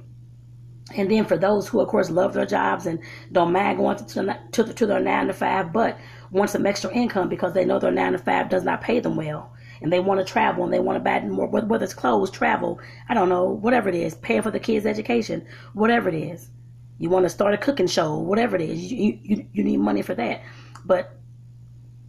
And 0.96 1.12
then 1.12 1.26
for 1.26 1.38
those 1.38 1.68
who, 1.68 1.80
of 1.80 1.88
course, 1.88 2.10
love 2.10 2.34
their 2.34 2.46
jobs 2.46 2.88
and 2.88 3.00
don't 3.32 3.52
mind 3.52 3.78
going 3.78 3.98
to, 3.98 4.40
to, 4.54 4.74
to 4.74 4.86
their 4.86 5.00
nine 5.00 5.28
to 5.28 5.34
five, 5.34 5.72
but 5.72 6.00
want 6.32 6.50
some 6.50 6.66
extra 6.66 6.92
income 6.92 7.30
because 7.30 7.54
they 7.54 7.66
know 7.66 7.80
their 7.80 7.92
nine 7.92 8.12
to 8.12 8.18
five 8.18 8.50
does 8.50 8.64
not 8.64 8.82
pay 8.82 9.00
them 9.00 9.16
well. 9.16 9.52
And 9.82 9.92
they 9.92 10.00
want 10.00 10.20
to 10.20 10.26
travel 10.26 10.64
and 10.64 10.74
they 10.74 10.80
want 10.80 10.98
to 10.98 11.00
buy 11.00 11.22
more, 11.22 11.48
whether 11.48 11.84
it's 11.84 11.94
clothes, 11.94 12.30
travel, 12.30 12.80
I 13.08 13.14
don't 13.14 13.30
know, 13.30 13.46
whatever 13.46 13.88
it 13.88 13.96
is, 13.96 14.16
paying 14.16 14.42
for 14.42 14.52
the 14.52 14.60
kids' 14.60 14.86
education, 14.86 15.46
whatever 15.74 16.10
it 16.10 16.16
is. 16.16 16.50
You 16.98 17.10
want 17.10 17.24
to 17.24 17.30
start 17.30 17.54
a 17.54 17.58
cooking 17.58 17.88
show, 17.88 18.18
whatever 18.18 18.58
it 18.58 18.62
is, 18.62 18.92
you, 18.92 19.18
you, 19.24 19.48
you 19.54 19.64
need 19.64 19.78
money 19.78 20.02
for 20.02 20.14
that. 20.16 20.42
But 20.86 21.18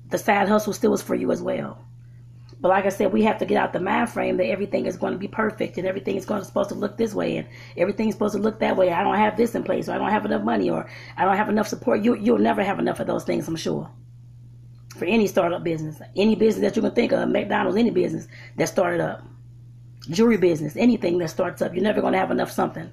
the 0.09 0.19
side 0.19 0.49
hustle 0.49 0.73
still 0.73 0.95
is 0.95 1.03
for 1.03 1.15
you 1.15 1.31
as 1.31 1.41
well. 1.41 1.79
But 2.61 2.71
like 2.71 2.85
I 2.85 2.91
said, 2.91 3.13
we 3.13 3.23
have 3.23 3.39
to 3.39 3.47
get 3.47 3.57
out 3.57 3.73
the 3.73 3.81
mind 3.81 4.11
frame 4.11 4.37
that 4.37 4.51
everything 4.51 4.85
is 4.85 4.97
going 4.97 5.13
to 5.13 5.19
be 5.19 5.29
perfect 5.29 5.79
and 5.79 5.87
everything 5.87 6.17
is 6.17 6.27
going 6.27 6.41
to 6.41 6.45
supposed 6.45 6.69
to 6.71 6.75
look 6.75 6.99
this 6.99 7.15
way 7.15 7.37
and 7.37 7.49
everything's 7.77 8.15
supposed 8.15 8.35
to 8.35 8.41
look 8.41 8.59
that 8.59 8.77
way. 8.77 8.91
I 8.93 9.05
don't 9.05 9.15
have 9.15 9.37
this 9.37 9.55
in 9.55 9.63
place, 9.63 9.89
or 9.89 9.93
I 9.93 9.99
don't 9.99 10.11
have 10.11 10.27
enough 10.27 10.43
money, 10.43 10.69
or 10.69 10.91
I 11.17 11.25
don't 11.25 11.37
have 11.37 11.49
enough 11.49 11.69
support. 11.69 12.03
You 12.03 12.17
you'll 12.17 12.39
never 12.39 12.63
have 12.63 12.81
enough 12.81 13.01
of 13.01 13.07
those 13.07 13.25
things, 13.25 13.49
I'm 13.49 13.57
sure 13.57 13.89
for 15.01 15.07
any 15.07 15.27
startup 15.27 15.65
business, 15.65 16.01
any 16.15 16.37
business 16.37 16.63
that 16.63 16.77
you 16.77 16.83
can 16.83 16.93
think 16.93 17.11
of, 17.11 17.29
McDonald's, 17.29 17.79
any 17.79 17.91
business 17.91 18.29
that 18.57 18.69
started 18.69 19.01
up, 19.01 19.25
jewelry 20.11 20.37
business, 20.37 20.77
anything 20.77 21.19
that 21.19 21.31
starts 21.31 21.63
up, 21.63 21.75
you're 21.75 21.83
never 21.83 22.03
going 22.03 22.13
to 22.13 22.19
have 22.19 22.31
enough 22.31 22.53
something. 22.53 22.91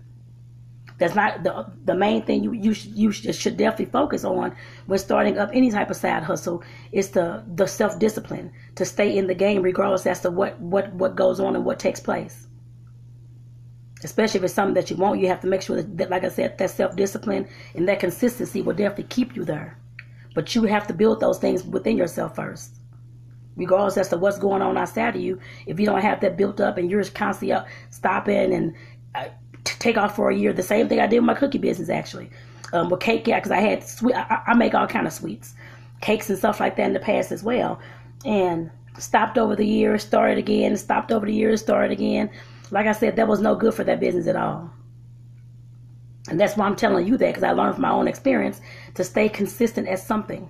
That's 1.00 1.14
not 1.14 1.44
the 1.44 1.72
the 1.86 1.94
main 1.94 2.24
thing 2.24 2.44
you 2.44 2.54
you 2.54 2.74
should, 2.74 2.92
you 2.94 3.12
should 3.12 3.58
definitely 3.58 3.92
focus 3.92 4.24
on 4.24 4.56
when 4.88 4.98
starting 4.98 5.38
up 5.38 5.52
any 5.54 5.70
type 5.70 5.92
of 5.92 5.98
side 5.98 6.24
hustle 6.24 6.64
is 6.92 7.12
the 7.12 7.44
the 7.56 7.68
self 7.68 8.00
discipline 8.00 8.52
to 8.76 8.84
stay 8.86 9.16
in 9.16 9.28
the 9.28 9.36
game 9.36 9.62
regardless 9.62 10.08
as 10.08 10.22
to 10.22 10.32
what 10.32 10.60
what 10.60 10.92
what 10.94 11.16
goes 11.16 11.40
on 11.40 11.56
and 11.56 11.66
what 11.66 11.78
takes 11.78 12.00
place. 12.00 12.48
Especially 14.04 14.40
if 14.40 14.44
it's 14.46 14.54
something 14.56 14.74
that 14.74 14.90
you 14.90 14.96
want, 14.96 15.20
you 15.20 15.28
have 15.28 15.42
to 15.42 15.48
make 15.48 15.62
sure 15.62 15.76
that, 15.76 15.98
that 15.98 16.10
like 16.10 16.24
I 16.24 16.30
said, 16.30 16.58
that 16.58 16.72
self 16.72 16.96
discipline 16.96 17.48
and 17.76 17.88
that 17.88 18.00
consistency 18.00 18.62
will 18.64 18.74
definitely 18.74 19.10
keep 19.16 19.36
you 19.36 19.44
there. 19.44 19.78
But 20.38 20.54
you 20.54 20.62
have 20.66 20.86
to 20.86 20.94
build 20.94 21.20
those 21.20 21.40
things 21.40 21.64
within 21.64 21.98
yourself 21.98 22.36
first. 22.36 22.76
Regardless 23.56 23.98
as 23.98 24.10
to 24.10 24.18
what's 24.18 24.38
going 24.38 24.62
on 24.62 24.78
outside 24.78 25.16
of 25.16 25.22
you, 25.24 25.40
if 25.66 25.80
you 25.80 25.88
don't 25.88 26.04
have 26.04 26.22
that 26.22 26.38
built 26.38 26.62
up 26.62 26.78
and 26.78 26.92
you're 26.92 27.04
constantly 27.06 27.54
up, 27.54 27.66
stopping 27.90 28.54
and 28.54 28.76
uh, 29.16 29.30
take 29.64 29.98
off 29.98 30.16
for 30.16 30.30
a 30.30 30.36
year, 30.36 30.54
the 30.54 30.62
same 30.62 30.88
thing 30.88 31.00
I 31.00 31.08
did 31.08 31.22
with 31.22 31.26
my 31.26 31.34
cookie 31.34 31.58
business 31.58 31.90
actually. 31.90 32.30
Um, 32.72 32.90
with 32.90 33.00
cake, 33.00 33.26
yeah, 33.26 33.40
because 33.40 33.50
I 33.50 33.62
had 33.62 33.84
sweet, 33.84 34.14
I, 34.14 34.44
I 34.46 34.54
make 34.54 34.76
all 34.76 34.86
kind 34.86 35.08
of 35.08 35.14
sweets, 35.14 35.56
cakes 36.02 36.30
and 36.30 36.38
stuff 36.38 36.60
like 36.60 36.76
that 36.76 36.86
in 36.86 36.94
the 36.94 37.00
past 37.00 37.32
as 37.32 37.42
well, 37.42 37.80
and 38.24 38.70
stopped 39.00 39.40
over 39.40 39.56
the 39.56 39.66
years, 39.66 40.04
started 40.04 40.38
again, 40.38 40.78
stopped 40.78 41.12
over 41.12 41.26
the 41.26 41.34
years, 41.34 41.62
started 41.62 41.90
again. 41.90 42.30
Like 42.70 42.86
I 42.86 42.92
said, 42.92 43.16
that 43.16 43.28
was 43.28 43.42
no 43.42 43.56
good 43.56 43.74
for 43.74 43.86
that 43.86 44.00
business 44.00 44.28
at 44.28 44.36
all. 44.36 44.70
And 46.30 46.40
that's 46.40 46.58
why 46.58 46.66
I'm 46.66 46.76
telling 46.76 47.08
you 47.08 47.18
that 47.18 47.28
because 47.28 47.44
I 47.44 47.52
learned 47.52 47.76
from 47.76 47.84
my 47.84 47.92
own 47.92 48.08
experience 48.08 48.60
to 48.98 49.04
stay 49.04 49.30
consistent 49.30 49.88
at 49.88 50.00
something. 50.00 50.50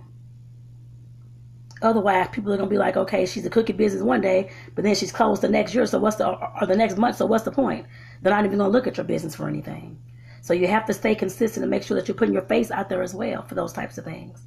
Otherwise, 1.81 2.29
people 2.31 2.51
are 2.51 2.57
gonna 2.57 2.69
be 2.69 2.77
like, 2.77 2.97
okay, 2.97 3.25
she's 3.25 3.45
a 3.45 3.49
cookie 3.49 3.73
business 3.73 4.01
one 4.01 4.21
day, 4.21 4.49
but 4.73 4.83
then 4.83 4.95
she's 4.95 5.11
closed 5.11 5.43
the 5.43 5.49
next 5.49 5.75
year. 5.75 5.85
So 5.85 5.99
what's 5.99 6.15
the 6.15 6.27
or 6.27 6.65
the 6.65 6.75
next 6.75 6.97
month? 6.97 7.17
So 7.17 7.25
what's 7.25 7.43
the 7.43 7.51
point? 7.51 7.85
They're 8.21 8.33
not 8.33 8.45
even 8.45 8.57
gonna 8.57 8.71
look 8.71 8.87
at 8.87 8.97
your 8.97 9.03
business 9.03 9.35
for 9.35 9.47
anything. 9.47 9.99
So 10.41 10.53
you 10.53 10.67
have 10.67 10.85
to 10.85 10.93
stay 10.93 11.13
consistent 11.13 11.63
and 11.63 11.69
make 11.69 11.83
sure 11.83 11.95
that 11.95 12.07
you're 12.07 12.15
putting 12.15 12.33
your 12.33 12.43
face 12.43 12.71
out 12.71 12.89
there 12.89 13.03
as 13.03 13.13
well 13.13 13.43
for 13.43 13.53
those 13.53 13.73
types 13.73 13.97
of 13.97 14.05
things. 14.05 14.41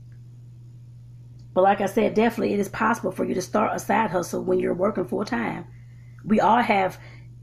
But 1.53 1.63
like 1.63 1.81
I 1.81 1.87
said, 1.87 2.15
definitely 2.15 2.55
it 2.55 2.61
is 2.61 2.69
possible 2.69 3.13
for 3.13 3.25
you 3.25 3.35
to 3.35 3.43
start 3.43 3.77
a 3.77 3.79
side 3.79 4.11
hustle 4.11 4.43
when 4.43 4.59
you're 4.59 4.75
working 4.75 5.05
full 5.05 5.25
time. 5.25 5.67
We 6.25 6.41
all 6.41 6.63
have 6.63 6.99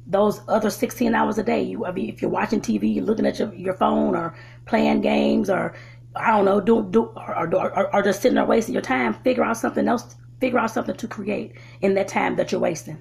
those 0.07 0.41
other 0.47 0.69
16 0.69 1.13
hours 1.13 1.37
a 1.37 1.43
day. 1.43 1.61
You, 1.61 1.85
I 1.85 1.91
mean, 1.91 2.09
if 2.09 2.21
you're 2.21 2.31
watching 2.31 2.61
TV, 2.61 2.95
you're 2.95 3.05
looking 3.05 3.25
at 3.25 3.39
your, 3.39 3.53
your 3.53 3.73
phone 3.73 4.15
or 4.15 4.33
playing 4.65 5.01
games 5.01 5.49
or 5.49 5.75
I 6.19 6.31
don't 6.31 6.45
know, 6.45 6.59
do 6.59 6.87
do 6.89 7.05
or, 7.15 7.37
or, 7.37 7.55
or, 7.55 7.95
or 7.95 8.03
just 8.03 8.21
sitting 8.21 8.35
there 8.35 8.45
wasting 8.45 8.73
your 8.73 8.81
time. 8.81 9.13
Figure 9.23 9.43
out 9.43 9.57
something 9.57 9.87
else 9.87 10.15
Figure 10.39 10.59
out 10.59 10.71
something 10.71 10.95
to 10.95 11.07
create 11.07 11.53
in 11.81 11.95
that 11.95 12.07
time 12.07 12.35
that 12.35 12.51
you're 12.51 12.61
wasting. 12.61 12.97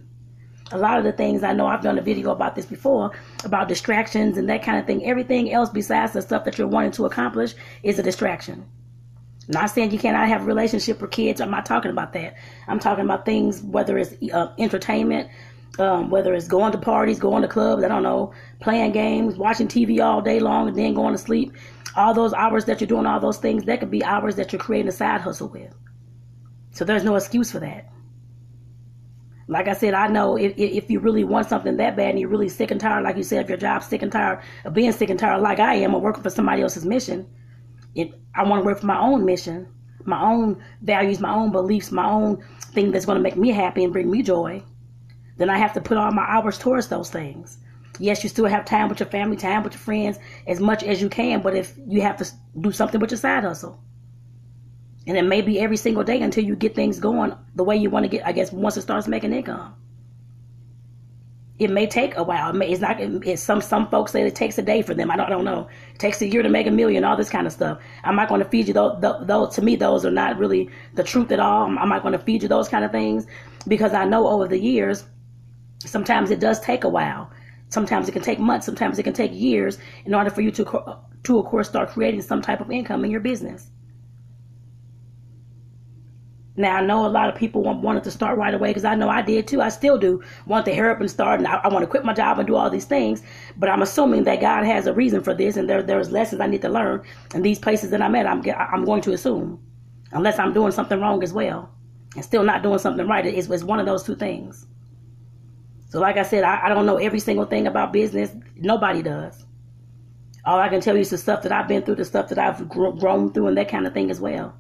A 0.73 0.79
lot 0.79 0.99
of 0.99 1.05
the 1.05 1.13
things 1.13 1.43
I 1.43 1.53
know 1.53 1.67
I've 1.67 1.83
done 1.83 1.99
a 1.99 2.03
video 2.03 2.31
about 2.31 2.57
this 2.57 2.67
before 2.67 3.13
about 3.45 3.69
distractions 3.69 4.39
and 4.39 4.49
that 4.49 4.63
kind 4.63 4.79
of 4.79 4.87
thing. 4.87 5.05
Everything 5.05 5.53
else 5.53 5.69
besides 5.69 6.13
the 6.13 6.23
stuff 6.23 6.45
that 6.45 6.59
you're 6.59 6.67
wanting 6.67 6.93
to 6.93 7.05
accomplish 7.05 7.55
is 7.83 7.99
a 7.99 8.03
distraction. 8.03 8.65
I'm 9.49 9.53
Not 9.53 9.71
saying 9.71 9.93
you 9.93 9.99
cannot 9.99 10.29
have 10.29 10.43
a 10.43 10.47
relationship 10.47 11.01
with 11.01 11.13
kids. 11.13 11.41
I'm 11.41 11.51
not 11.51 11.67
talking 11.67 11.91
about 11.91 12.15
that. 12.15 12.35
I'm 12.67 12.81
talking 12.81 13.05
about 13.05 13.27
things, 13.27 13.63
whether 13.63 13.97
it's 13.99 14.15
uh, 14.33 14.53
entertainment, 14.59 15.31
um, 15.79 16.11
whether 16.11 16.35
it's 16.35 16.49
going 16.49 16.73
to 16.73 16.79
parties, 16.79 17.19
going 17.19 17.43
to 17.43 17.49
clubs, 17.49 17.85
I 17.85 17.89
don't 17.89 18.03
know, 18.03 18.33
playing 18.61 18.93
games, 18.93 19.37
watching 19.37 19.69
TV 19.69 20.05
all 20.05 20.21
day 20.21 20.41
long, 20.41 20.69
and 20.69 20.77
then 20.77 20.95
going 20.95 21.13
to 21.13 21.19
sleep. 21.19 21.53
All 21.97 22.15
those 22.15 22.35
hours 22.35 22.65
that 22.67 22.81
you're 22.81 22.89
doing 22.89 23.07
all 23.07 23.21
those 23.21 23.39
things, 23.39 23.65
that 23.65 23.81
could 23.81 23.91
be 23.91 24.05
hours 24.05 24.37
that 24.37 24.53
you're 24.53 24.61
creating 24.61 24.89
a 24.89 24.93
side 24.93 25.21
hustle 25.21 25.49
with. 25.49 25.73
So 26.73 26.85
there's 26.85 27.05
no 27.05 27.17
excuse 27.17 27.51
for 27.51 27.61
that. 27.61 27.91
Like 29.49 29.69
I 29.69 29.75
said, 29.75 29.95
I 29.95 30.09
know 30.09 30.37
if, 30.37 30.55
if 30.57 30.91
you 30.91 30.99
really 30.99 31.25
want 31.25 31.49
something 31.49 31.77
that 31.77 31.97
bad 31.97 32.11
and 32.11 32.19
you're 32.19 32.29
really 32.29 32.49
sick 32.49 32.71
and 32.71 32.81
tired, 32.81 33.05
like 33.05 33.17
you 33.17 33.23
said, 33.23 33.45
if 33.45 33.49
your 33.49 33.59
job's 33.59 33.87
sick 33.87 34.03
and 34.03 34.11
tired 34.11 34.41
of 34.65 34.75
being 34.75 34.93
sick 34.93 35.09
and 35.09 35.19
tired, 35.19 35.41
like 35.41 35.61
I 35.61 35.75
am, 35.77 35.95
or 35.95 36.01
working 36.01 36.23
for 36.23 36.31
somebody 36.31 36.63
else's 36.63 36.85
mission, 36.85 37.27
it, 37.95 38.13
I 38.35 38.43
want 38.43 38.63
to 38.63 38.67
work 38.67 38.81
for 38.81 38.87
my 38.87 38.99
own 38.99 39.25
mission, 39.25 39.69
my 40.05 40.21
own 40.21 40.63
values, 40.83 41.21
my 41.21 41.33
own 41.33 41.53
beliefs, 41.53 41.93
my 41.93 42.09
own 42.09 42.45
thing 42.73 42.91
that's 42.91 43.07
going 43.07 43.17
to 43.17 43.23
make 43.23 43.37
me 43.37 43.51
happy 43.51 43.85
and 43.85 43.93
bring 43.93 44.11
me 44.11 44.23
joy. 44.23 44.63
Then 45.37 45.51
I 45.51 45.59
have 45.59 45.73
to 45.75 45.81
put 45.81 45.97
all 45.97 46.13
my 46.13 46.25
hours 46.25 46.59
towards 46.59 46.89
those 46.89 47.11
things. 47.11 47.59
Yes, 47.99 48.23
you 48.23 48.29
still 48.29 48.47
have 48.47 48.65
time 48.65 48.89
with 48.89 49.01
your 49.01 49.09
family, 49.09 49.37
time 49.37 49.63
with 49.63 49.73
your 49.73 49.81
friends, 49.81 50.19
as 50.47 50.61
much 50.61 50.83
as 50.83 51.01
you 51.01 51.09
can. 51.09 51.41
But 51.41 51.55
if 51.55 51.75
you 51.87 52.03
have 52.03 52.17
to 52.19 52.31
do 52.61 52.73
something 52.73 53.01
with 53.01 53.11
your 53.11 53.19
side 53.19 53.45
hustle, 53.45 53.81
and 55.07 55.17
it 55.17 55.23
may 55.23 55.41
be 55.41 55.61
every 55.61 55.77
single 55.77 56.03
day 56.03 56.21
until 56.21 56.45
you 56.45 56.57
get 56.57 56.75
things 56.75 56.99
going 56.99 57.35
the 57.55 57.65
way 57.65 57.77
you 57.77 57.91
want 57.91 58.05
to 58.05 58.09
get. 58.09 58.27
I 58.27 58.33
guess 58.33 58.53
once 58.53 58.77
it 58.77 58.83
starts 58.83 59.07
making 59.07 59.33
income 59.33 59.75
it 61.59 61.71
may 61.71 61.87
take 61.87 62.17
a 62.17 62.23
while. 62.23 62.51
It 62.51 62.55
may, 62.55 62.71
it's 62.71 62.81
not. 62.81 63.01
It's 63.01 63.43
some 63.43 63.63
some 63.63 63.89
folks 63.89 64.13
say 64.13 64.27
it 64.27 64.35
takes 64.35 64.59
a 64.59 64.63
day 64.63 64.83
for 64.83 64.93
them. 64.95 65.11
I 65.11 65.17
don't, 65.17 65.27
I 65.27 65.31
don't 65.31 65.45
know. 65.45 65.69
It 65.95 65.99
takes 65.99 66.21
a 66.21 66.27
year 66.27 66.43
to 66.43 66.49
make 66.49 66.67
a 66.67 66.71
million. 66.71 67.05
All 67.05 67.17
this 67.17 67.31
kind 67.31 67.47
of 67.47 67.53
stuff. 67.53 67.79
I'm 68.05 68.17
not 68.17 68.29
going 68.29 68.43
to 68.43 68.49
feed 68.49 68.69
you 68.69 68.75
those. 68.75 69.01
Those 69.01 69.55
to 69.55 69.63
me, 69.63 69.77
those 69.77 70.05
are 70.05 70.11
not 70.11 70.39
really 70.39 70.69
the 70.95 71.03
truth 71.03 71.33
at 71.33 71.41
all. 71.41 71.65
I'm 71.65 71.89
not 71.89 72.03
going 72.03 72.13
to 72.13 72.19
feed 72.19 72.43
you 72.43 72.49
those 72.49 72.69
kind 72.69 72.85
of 72.85 72.93
things 72.93 73.27
because 73.67 73.95
I 73.95 74.05
know 74.05 74.29
over 74.29 74.47
the 74.47 74.59
years, 74.59 75.05
sometimes 75.79 76.31
it 76.31 76.41
does 76.41 76.61
take 76.61 76.85
a 76.85 76.89
while. 76.89 77.31
Sometimes 77.69 78.09
it 78.09 78.13
can 78.13 78.23
take 78.23 78.39
months. 78.39 78.67
Sometimes 78.67 78.99
it 78.99 79.03
can 79.03 79.13
take 79.13 79.33
years 79.35 79.79
in 80.05 80.15
order 80.15 80.31
for 80.31 80.41
you 80.41 80.51
to 80.53 80.65
to 81.25 81.39
of 81.39 81.47
course 81.47 81.69
start 81.69 81.91
creating 81.91 82.23
some 82.23 82.41
type 82.41 82.61
of 82.61 82.71
income 82.71 83.05
in 83.05 83.11
your 83.11 83.21
business. 83.21 83.71
Now 86.59 86.77
I 86.77 86.81
know 86.81 87.05
a 87.05 87.09
lot 87.09 87.29
of 87.29 87.35
people 87.35 87.63
want, 87.63 87.83
wanted 87.83 88.05
to 88.05 88.11
start 88.11 88.39
right 88.39 88.55
away 88.55 88.71
because 88.71 88.85
I 88.85 88.95
know 88.95 89.11
I 89.11 89.21
did 89.21 89.47
too. 89.47 89.61
I 89.61 89.69
still 89.69 89.99
do 89.99 90.23
want 90.47 90.65
to 90.67 90.75
hurry 90.75 90.91
up 90.91 91.01
and 91.01 91.11
start, 91.11 91.39
and 91.39 91.47
I, 91.47 91.57
I, 91.57 91.69
want 91.69 91.83
to 91.83 91.87
quit 91.87 92.05
my 92.05 92.15
job 92.15 92.39
and 92.39 92.47
do 92.47 92.57
all 92.57 92.71
these 92.71 92.87
things. 92.87 93.23
But 93.59 93.69
I'm 93.69 93.83
assuming 93.83 94.25
that 94.25 94.41
God 94.41 94.65
has 94.65 94.87
a 94.87 94.95
reason 94.95 95.23
for 95.23 95.35
this, 95.35 95.57
and 95.57 95.69
there 95.69 95.83
there's 95.83 96.11
lessons 96.11 96.41
I 96.41 96.47
need 96.47 96.63
to 96.63 96.71
learn 96.71 97.03
in 97.35 97.43
these 97.43 97.59
places 97.59 97.91
that 97.91 98.01
I'm 98.01 98.15
at. 98.15 98.27
I'm 98.27 98.43
I'm 98.49 98.85
going 98.85 99.03
to 99.03 99.13
assume, 99.13 99.61
unless 100.13 100.39
I'm 100.39 100.55
doing 100.55 100.73
something 100.73 100.99
wrong 100.99 101.23
as 101.23 101.33
well, 101.35 101.69
and 102.15 102.25
still 102.25 102.43
not 102.43 102.63
doing 102.63 102.79
something 102.79 103.07
right. 103.07 103.27
It's, 103.27 103.49
it's 103.49 103.65
one 103.65 103.81
of 103.81 103.87
those 103.87 104.03
two 104.03 104.17
things. 104.17 104.67
So 105.97 106.03
like 106.03 106.19
I 106.19 106.25
said, 106.25 106.45
I, 106.45 106.67
I 106.67 106.69
don't 106.69 106.85
know 106.85 106.99
every 106.99 107.21
single 107.21 107.47
thing 107.47 107.67
about 107.67 107.91
business. 107.91 108.31
Nobody 108.55 109.01
does. 109.01 109.47
All 110.45 110.59
I 110.59 110.69
can 110.69 110.83
tell 110.83 110.95
you 110.95 111.01
is 111.01 111.09
the 111.09 111.17
stuff 111.17 111.43
that 111.43 111.53
I've 111.53 111.69
been 111.69 111.85
through, 111.85 111.95
the 111.95 112.05
stuff 112.05 112.29
that 112.29 112.39
I've 112.39 112.69
grown 112.69 113.33
through, 113.33 113.47
and 113.47 113.57
that 113.57 113.71
kind 113.71 113.87
of 113.87 113.95
thing 113.95 114.11
as 114.11 114.21
well. 114.21 114.55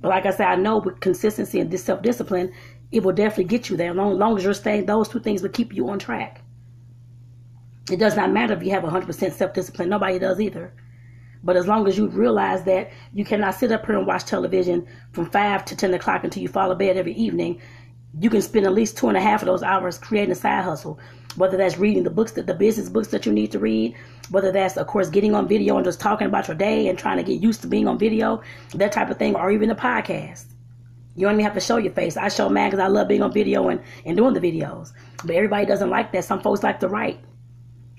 But 0.00 0.08
like 0.08 0.24
I 0.24 0.30
said, 0.30 0.46
I 0.46 0.56
know 0.56 0.78
with 0.78 1.00
consistency 1.00 1.60
and 1.60 1.78
self 1.78 2.00
discipline, 2.00 2.54
it 2.90 3.02
will 3.02 3.12
definitely 3.12 3.44
get 3.44 3.68
you 3.68 3.76
there. 3.76 3.90
As 3.90 3.96
long, 3.96 4.18
long 4.18 4.38
as 4.38 4.44
you're 4.44 4.54
staying, 4.54 4.86
those 4.86 5.08
two 5.10 5.20
things 5.20 5.42
will 5.42 5.50
keep 5.50 5.74
you 5.74 5.90
on 5.90 5.98
track. 5.98 6.40
It 7.92 7.98
does 7.98 8.16
not 8.16 8.32
matter 8.32 8.54
if 8.54 8.62
you 8.62 8.70
have 8.70 8.82
100% 8.82 9.30
self 9.30 9.52
discipline. 9.52 9.90
Nobody 9.90 10.18
does 10.18 10.40
either. 10.40 10.72
But 11.42 11.56
as 11.56 11.66
long 11.66 11.86
as 11.86 11.98
you 11.98 12.08
realize 12.08 12.64
that 12.64 12.90
you 13.12 13.26
cannot 13.26 13.56
sit 13.56 13.72
up 13.72 13.84
here 13.84 13.98
and 13.98 14.06
watch 14.06 14.24
television 14.24 14.86
from 15.12 15.28
5 15.28 15.66
to 15.66 15.76
10 15.76 15.92
o'clock 15.92 16.24
until 16.24 16.42
you 16.42 16.48
fall 16.48 16.70
to 16.70 16.74
bed 16.74 16.96
every 16.96 17.12
evening, 17.12 17.60
you 18.20 18.30
can 18.30 18.42
spend 18.42 18.66
at 18.66 18.72
least 18.72 18.96
two 18.96 19.08
and 19.08 19.16
a 19.16 19.20
half 19.20 19.42
of 19.42 19.46
those 19.46 19.62
hours 19.62 19.98
creating 19.98 20.32
a 20.32 20.34
side 20.34 20.64
hustle 20.64 20.98
whether 21.36 21.56
that's 21.56 21.78
reading 21.78 22.02
the 22.02 22.10
books 22.10 22.32
that 22.32 22.46
the 22.46 22.54
business 22.54 22.88
books 22.88 23.08
that 23.08 23.26
you 23.26 23.32
need 23.32 23.50
to 23.52 23.58
read, 23.58 23.94
whether 24.30 24.52
that's 24.52 24.76
of 24.76 24.86
course 24.86 25.08
getting 25.08 25.34
on 25.34 25.48
video 25.48 25.76
and 25.76 25.84
just 25.84 26.00
talking 26.00 26.26
about 26.26 26.48
your 26.48 26.56
day 26.56 26.88
and 26.88 26.98
trying 26.98 27.16
to 27.16 27.22
get 27.22 27.40
used 27.40 27.60
to 27.62 27.66
being 27.66 27.88
on 27.88 27.98
video, 27.98 28.42
that 28.74 28.92
type 28.92 29.10
of 29.10 29.18
thing, 29.18 29.34
or 29.34 29.50
even 29.50 29.70
a 29.70 29.74
podcast. 29.74 30.46
You 31.16 31.26
don't 31.26 31.34
even 31.34 31.44
have 31.44 31.54
to 31.54 31.60
show 31.60 31.76
your 31.76 31.92
face. 31.92 32.16
I 32.16 32.28
show 32.28 32.48
mine 32.48 32.70
because 32.70 32.82
I 32.82 32.88
love 32.88 33.06
being 33.06 33.22
on 33.22 33.32
video 33.32 33.68
and, 33.68 33.80
and 34.04 34.16
doing 34.16 34.34
the 34.34 34.40
videos. 34.40 34.92
But 35.24 35.36
everybody 35.36 35.64
doesn't 35.64 35.90
like 35.90 36.10
that. 36.12 36.24
Some 36.24 36.40
folks 36.40 36.64
like 36.64 36.80
to 36.80 36.88
write. 36.88 37.20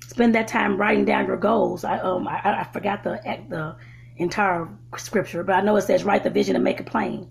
Spend 0.07 0.36
that 0.36 0.50
time 0.50 0.77
writing 0.77 1.05
down 1.05 1.25
your 1.27 1.38
goals. 1.38 1.84
I 1.84 2.00
um 2.00 2.27
I, 2.27 2.62
I 2.62 2.63
forgot 2.72 3.03
the 3.03 3.19
the 3.50 3.75
entire 4.17 4.67
scripture, 4.98 5.43
but 5.43 5.55
I 5.55 5.62
know 5.62 5.75
it 5.77 5.81
says 5.84 6.03
write 6.03 6.24
the 6.24 6.29
vision 6.29 6.55
and 6.55 6.63
make 6.63 6.79
it 6.79 6.86
plain. 6.86 7.29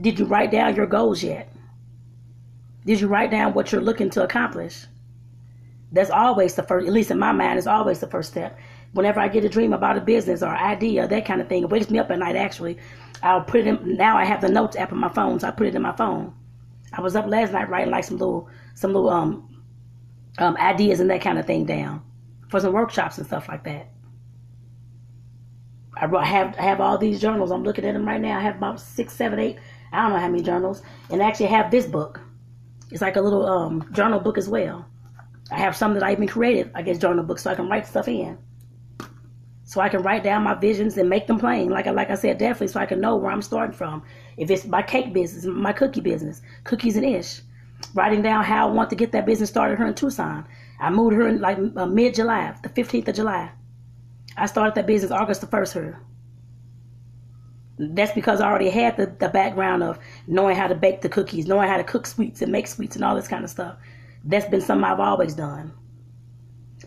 Did 0.00 0.18
you 0.18 0.26
write 0.26 0.50
down 0.50 0.76
your 0.76 0.86
goals 0.86 1.22
yet? 1.22 1.52
Did 2.86 3.00
you 3.00 3.08
write 3.08 3.30
down 3.30 3.54
what 3.54 3.72
you're 3.72 3.80
looking 3.80 4.10
to 4.10 4.22
accomplish? 4.22 4.86
That's 5.92 6.10
always 6.10 6.54
the 6.54 6.62
first, 6.62 6.86
at 6.86 6.92
least 6.92 7.10
in 7.10 7.18
my 7.18 7.32
mind, 7.32 7.58
is 7.58 7.66
always 7.66 8.00
the 8.00 8.06
first 8.06 8.30
step. 8.30 8.58
Whenever 8.92 9.20
I 9.20 9.28
get 9.28 9.44
a 9.44 9.48
dream 9.48 9.72
about 9.72 9.96
a 9.96 10.00
business 10.00 10.42
or 10.42 10.48
idea, 10.48 11.08
that 11.08 11.24
kind 11.26 11.40
of 11.40 11.48
thing, 11.48 11.62
it 11.62 11.70
wakes 11.70 11.90
me 11.90 11.98
up 11.98 12.10
at 12.10 12.18
night 12.18 12.36
actually. 12.36 12.78
I'll 13.22 13.42
put 13.42 13.60
it 13.60 13.66
in, 13.66 13.96
now 13.96 14.16
I 14.16 14.24
have 14.24 14.40
the 14.40 14.48
notes 14.48 14.76
app 14.76 14.92
on 14.92 14.98
my 14.98 15.08
phone, 15.08 15.40
so 15.40 15.48
I 15.48 15.50
put 15.50 15.66
it 15.66 15.74
in 15.74 15.82
my 15.82 15.92
phone. 15.92 16.34
I 16.92 17.00
was 17.00 17.16
up 17.16 17.26
last 17.26 17.52
night 17.52 17.68
writing 17.68 17.90
like 17.90 18.04
some 18.04 18.18
little, 18.18 18.48
some 18.74 18.92
little, 18.92 19.10
um, 19.10 19.48
um, 20.38 20.56
ideas 20.56 21.00
and 21.00 21.10
that 21.10 21.20
kind 21.20 21.38
of 21.38 21.46
thing 21.46 21.64
down 21.64 22.02
for 22.48 22.60
some 22.60 22.72
workshops 22.72 23.18
and 23.18 23.26
stuff 23.26 23.48
like 23.48 23.64
that. 23.64 23.88
I 25.96 26.24
have 26.24 26.56
have 26.56 26.80
all 26.80 26.98
these 26.98 27.20
journals. 27.20 27.50
I'm 27.50 27.64
looking 27.64 27.84
at 27.84 27.92
them 27.92 28.06
right 28.06 28.20
now. 28.20 28.38
I 28.38 28.42
have 28.42 28.56
about 28.56 28.80
six, 28.80 29.14
seven, 29.14 29.38
eight. 29.38 29.58
I 29.92 30.02
don't 30.02 30.12
know 30.12 30.18
how 30.18 30.28
many 30.28 30.42
journals, 30.42 30.82
and 31.10 31.22
I 31.22 31.28
actually 31.28 31.46
have 31.46 31.70
this 31.70 31.86
book. 31.86 32.20
It's 32.90 33.02
like 33.02 33.16
a 33.16 33.20
little 33.20 33.46
um, 33.46 33.88
journal 33.92 34.20
book 34.20 34.38
as 34.38 34.48
well. 34.48 34.86
I 35.50 35.56
have 35.58 35.76
some 35.76 35.92
that 35.94 36.02
I 36.02 36.12
even 36.12 36.28
created, 36.28 36.70
I 36.74 36.82
guess, 36.82 36.98
journal 36.98 37.24
books, 37.24 37.42
so 37.42 37.50
I 37.50 37.54
can 37.54 37.68
write 37.68 37.86
stuff 37.86 38.08
in. 38.08 38.38
So 39.64 39.80
I 39.80 39.88
can 39.88 40.02
write 40.02 40.22
down 40.22 40.42
my 40.42 40.54
visions 40.54 40.96
and 40.96 41.08
make 41.08 41.26
them 41.26 41.38
plain. 41.38 41.70
Like 41.70 41.86
I, 41.86 41.90
like 41.90 42.10
I 42.10 42.14
said, 42.14 42.38
definitely, 42.38 42.68
so 42.68 42.80
I 42.80 42.86
can 42.86 43.00
know 43.00 43.16
where 43.16 43.30
I'm 43.30 43.42
starting 43.42 43.76
from. 43.76 44.02
If 44.36 44.50
it's 44.50 44.66
my 44.66 44.82
cake 44.82 45.12
business, 45.12 45.44
my 45.44 45.72
cookie 45.72 46.00
business, 46.00 46.42
cookies 46.64 46.96
and 46.96 47.06
ish, 47.06 47.42
writing 47.94 48.22
down 48.22 48.44
how 48.44 48.68
I 48.68 48.72
want 48.72 48.90
to 48.90 48.96
get 48.96 49.12
that 49.12 49.26
business 49.26 49.50
started 49.50 49.78
here 49.78 49.86
in 49.86 49.94
Tucson. 49.94 50.46
I 50.80 50.90
moved 50.90 51.14
here 51.14 51.28
in 51.28 51.40
like 51.40 51.58
uh, 51.76 51.86
mid 51.86 52.14
July, 52.14 52.54
the 52.62 52.68
15th 52.70 53.08
of 53.08 53.14
July. 53.14 53.50
I 54.36 54.46
started 54.46 54.74
that 54.74 54.86
business 54.86 55.10
August 55.10 55.42
the 55.42 55.46
1st 55.46 55.72
here 55.74 56.00
that's 57.90 58.12
because 58.12 58.40
I 58.40 58.48
already 58.48 58.70
had 58.70 58.96
the, 58.96 59.06
the 59.18 59.28
background 59.28 59.82
of 59.82 59.98
knowing 60.26 60.56
how 60.56 60.68
to 60.68 60.74
bake 60.74 61.00
the 61.00 61.08
cookies, 61.08 61.46
knowing 61.46 61.68
how 61.68 61.76
to 61.76 61.84
cook 61.84 62.06
sweets 62.06 62.42
and 62.42 62.52
make 62.52 62.66
sweets 62.66 62.96
and 62.96 63.04
all 63.04 63.16
this 63.16 63.28
kind 63.28 63.44
of 63.44 63.50
stuff. 63.50 63.76
That's 64.24 64.46
been 64.46 64.60
something 64.60 64.84
I've 64.84 65.00
always 65.00 65.34
done. 65.34 65.72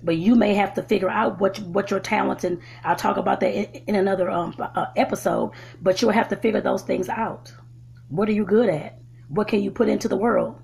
But 0.03 0.17
you 0.17 0.35
may 0.35 0.53
have 0.53 0.73
to 0.75 0.83
figure 0.83 1.09
out 1.09 1.39
what 1.39 1.59
what 1.59 1.89
your 1.89 1.99
talents 1.99 2.43
and 2.43 2.59
I'll 2.83 2.95
talk 2.95 3.17
about 3.17 3.39
that 3.39 3.53
in, 3.53 3.65
in 3.87 3.95
another 3.95 4.29
um, 4.29 4.55
uh, 4.59 4.87
episode. 4.95 5.51
But 5.81 6.01
you'll 6.01 6.11
have 6.11 6.29
to 6.29 6.35
figure 6.35 6.61
those 6.61 6.83
things 6.83 7.09
out. 7.09 7.51
What 8.09 8.29
are 8.29 8.33
you 8.33 8.45
good 8.45 8.69
at? 8.69 8.99
What 9.29 9.47
can 9.47 9.63
you 9.63 9.71
put 9.71 9.89
into 9.89 10.07
the 10.07 10.17
world? 10.17 10.61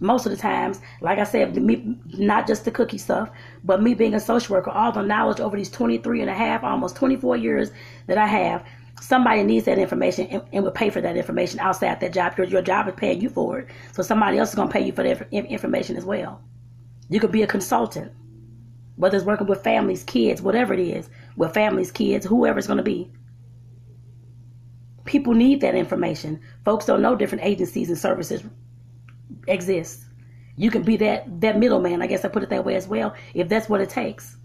Most 0.00 0.26
of 0.26 0.30
the 0.30 0.38
times, 0.38 0.80
like 1.00 1.18
I 1.18 1.24
said, 1.24 1.56
me, 1.56 1.96
not 2.16 2.46
just 2.46 2.64
the 2.64 2.70
cookie 2.70 2.98
stuff, 2.98 3.30
but 3.64 3.82
me 3.82 3.94
being 3.94 4.14
a 4.14 4.20
social 4.20 4.54
worker, 4.54 4.70
all 4.70 4.92
the 4.92 5.02
knowledge 5.02 5.40
over 5.40 5.56
these 5.56 5.70
23 5.70 6.20
and 6.20 6.30
a 6.30 6.34
half, 6.34 6.62
almost 6.62 6.94
24 6.94 7.36
years 7.36 7.72
that 8.06 8.16
I 8.16 8.26
have, 8.26 8.64
somebody 9.00 9.42
needs 9.42 9.66
that 9.66 9.78
information 9.78 10.26
and, 10.26 10.42
and 10.52 10.64
will 10.64 10.70
pay 10.70 10.90
for 10.90 11.00
that 11.00 11.16
information 11.16 11.60
outside 11.60 12.00
that 12.00 12.12
job. 12.12 12.36
Your, 12.36 12.46
your 12.46 12.62
job 12.62 12.88
is 12.88 12.94
paying 12.96 13.20
you 13.20 13.28
for 13.28 13.60
it. 13.60 13.68
So 13.92 14.02
somebody 14.02 14.38
else 14.38 14.50
is 14.50 14.54
going 14.54 14.68
to 14.68 14.72
pay 14.72 14.84
you 14.84 14.92
for 14.92 15.02
that 15.02 15.32
information 15.32 15.96
as 15.96 16.04
well. 16.04 16.40
You 17.08 17.20
could 17.20 17.32
be 17.32 17.42
a 17.42 17.46
consultant, 17.46 18.12
whether 18.96 19.16
it's 19.16 19.26
working 19.26 19.46
with 19.46 19.64
families, 19.64 20.04
kids, 20.04 20.42
whatever 20.42 20.74
it 20.74 20.80
is, 20.80 21.08
with 21.36 21.54
families, 21.54 21.90
kids, 21.90 22.26
whoever 22.26 22.58
it's 22.58 22.66
going 22.66 22.78
to 22.78 22.82
be. 22.82 23.10
People 25.04 25.32
need 25.32 25.62
that 25.62 25.74
information. 25.74 26.40
Folks 26.64 26.84
don't 26.84 27.00
know 27.00 27.16
different 27.16 27.44
agencies 27.44 27.88
and 27.88 27.98
services 27.98 28.42
exist. 29.46 30.04
You 30.56 30.70
can 30.70 30.82
be 30.82 30.96
that 30.98 31.40
that 31.40 31.58
middleman, 31.58 32.02
I 32.02 32.08
guess 32.08 32.24
I 32.24 32.28
put 32.28 32.42
it 32.42 32.50
that 32.50 32.64
way 32.64 32.74
as 32.74 32.88
well, 32.88 33.14
if 33.32 33.48
that's 33.48 33.68
what 33.68 33.80
it 33.80 33.88
takes. 33.88 34.36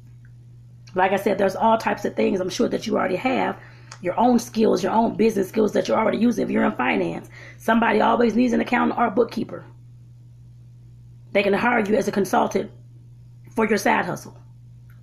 Like 0.96 1.12
I 1.12 1.18
said, 1.18 1.38
there's 1.38 1.56
all 1.56 1.78
types 1.78 2.06
of 2.06 2.16
things 2.16 2.40
I'm 2.40 2.50
sure 2.50 2.70
that 2.70 2.86
you 2.86 2.96
already 2.96 3.16
have 3.16 3.60
your 4.04 4.20
own 4.20 4.38
skills, 4.38 4.84
your 4.84 4.92
own 4.92 5.16
business 5.16 5.48
skills 5.48 5.72
that 5.72 5.88
you're 5.88 5.98
already 5.98 6.18
using. 6.18 6.44
If 6.44 6.52
you're 6.52 6.66
in 6.66 6.74
finance, 6.74 7.30
somebody 7.58 8.02
always 8.02 8.36
needs 8.36 8.52
an 8.52 8.60
accountant 8.60 9.00
or 9.00 9.08
a 9.08 9.12
bookkeeper. 9.12 9.64
They 11.32 11.42
can 11.42 11.54
hire 11.54 11.80
you 11.80 11.96
as 11.96 12.08
a 12.10 12.12
consultant 12.12 12.70
for 13.56 13.66
your 13.66 13.78
side 13.78 14.06
hustle. 14.06 14.38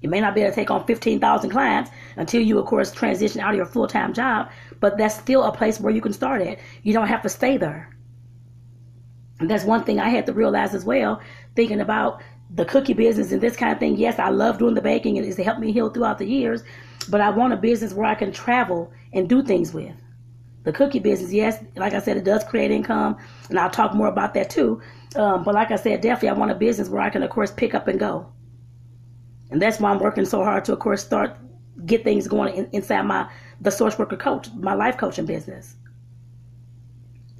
You 0.02 0.10
may 0.10 0.20
not 0.20 0.34
be 0.34 0.42
able 0.42 0.50
to 0.50 0.54
take 0.54 0.70
on 0.70 0.86
15,000 0.86 1.50
clients, 1.50 1.90
until 2.16 2.42
you, 2.42 2.58
of 2.58 2.66
course, 2.66 2.92
transition 2.92 3.40
out 3.40 3.50
of 3.50 3.56
your 3.56 3.66
full 3.66 3.86
time 3.86 4.12
job. 4.12 4.50
But 4.80 4.98
that's 4.98 5.18
still 5.18 5.44
a 5.44 5.52
place 5.52 5.80
where 5.80 5.92
you 5.92 6.02
can 6.02 6.12
start 6.12 6.42
at. 6.42 6.58
You 6.82 6.92
don't 6.92 7.08
have 7.08 7.22
to 7.22 7.28
stay 7.30 7.56
there. 7.56 7.94
And 9.40 9.50
that's 9.50 9.64
one 9.64 9.84
thing 9.84 9.98
I 9.98 10.10
had 10.10 10.26
to 10.26 10.34
realize 10.34 10.74
as 10.74 10.84
well, 10.84 11.20
thinking 11.56 11.80
about 11.80 12.22
the 12.54 12.64
cookie 12.64 12.94
business 12.94 13.32
and 13.32 13.40
this 13.40 13.56
kind 13.56 13.72
of 13.72 13.78
thing. 13.78 13.96
Yes, 13.96 14.18
I 14.18 14.28
love 14.30 14.58
doing 14.58 14.74
the 14.74 14.82
baking 14.82 15.18
and 15.18 15.26
it's 15.26 15.36
helped 15.38 15.60
me 15.60 15.72
heal 15.72 15.90
throughout 15.90 16.18
the 16.18 16.26
years, 16.26 16.62
but 17.08 17.20
I 17.20 17.30
want 17.30 17.52
a 17.52 17.56
business 17.56 17.92
where 17.92 18.06
I 18.06 18.14
can 18.14 18.32
travel 18.32 18.92
and 19.12 19.28
do 19.28 19.42
things 19.42 19.72
with. 19.72 19.94
The 20.64 20.72
cookie 20.72 20.98
business, 20.98 21.32
yes, 21.32 21.62
like 21.76 21.94
I 21.94 22.00
said, 22.00 22.18
it 22.18 22.24
does 22.24 22.44
create 22.44 22.70
income, 22.70 23.16
and 23.48 23.58
I'll 23.58 23.70
talk 23.70 23.94
more 23.94 24.08
about 24.08 24.34
that 24.34 24.50
too. 24.50 24.82
Um, 25.16 25.42
but 25.42 25.54
like 25.54 25.70
I 25.70 25.76
said, 25.76 26.02
definitely 26.02 26.28
I 26.28 26.32
want 26.34 26.50
a 26.50 26.54
business 26.54 26.88
where 26.88 27.00
I 27.00 27.08
can, 27.08 27.22
of 27.22 27.30
course, 27.30 27.50
pick 27.50 27.74
up 27.74 27.88
and 27.88 27.98
go. 27.98 28.30
And 29.50 29.60
that's 29.60 29.80
why 29.80 29.90
I'm 29.90 29.98
working 29.98 30.26
so 30.26 30.44
hard 30.44 30.64
to, 30.66 30.74
of 30.74 30.78
course, 30.78 31.02
start 31.02 31.36
get 31.86 32.04
things 32.04 32.28
going 32.28 32.54
in, 32.54 32.68
inside 32.72 33.02
my 33.02 33.28
the 33.60 33.70
social 33.70 33.98
worker 33.98 34.16
coach, 34.16 34.48
my 34.54 34.74
life 34.74 34.96
coaching 34.96 35.26
business. 35.26 35.76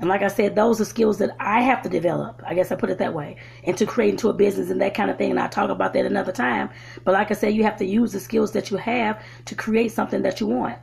And 0.00 0.08
like 0.08 0.22
I 0.22 0.28
said, 0.28 0.56
those 0.56 0.80
are 0.80 0.86
skills 0.86 1.18
that 1.18 1.36
I 1.38 1.60
have 1.60 1.82
to 1.82 1.88
develop. 1.88 2.42
I 2.46 2.54
guess 2.54 2.72
I 2.72 2.76
put 2.76 2.88
it 2.88 2.98
that 2.98 3.12
way. 3.12 3.36
And 3.64 3.76
to 3.76 3.84
create 3.84 4.10
into 4.10 4.30
a 4.30 4.32
business 4.32 4.70
and 4.70 4.80
that 4.80 4.94
kind 4.94 5.10
of 5.10 5.18
thing. 5.18 5.30
And 5.30 5.38
I'll 5.38 5.50
talk 5.50 5.68
about 5.68 5.92
that 5.92 6.06
another 6.06 6.32
time. 6.32 6.70
But 7.04 7.12
like 7.12 7.30
I 7.30 7.34
said, 7.34 7.54
you 7.54 7.64
have 7.64 7.76
to 7.76 7.84
use 7.84 8.12
the 8.12 8.20
skills 8.20 8.52
that 8.52 8.70
you 8.70 8.78
have 8.78 9.22
to 9.44 9.54
create 9.54 9.92
something 9.92 10.22
that 10.22 10.40
you 10.40 10.46
want. 10.46 10.78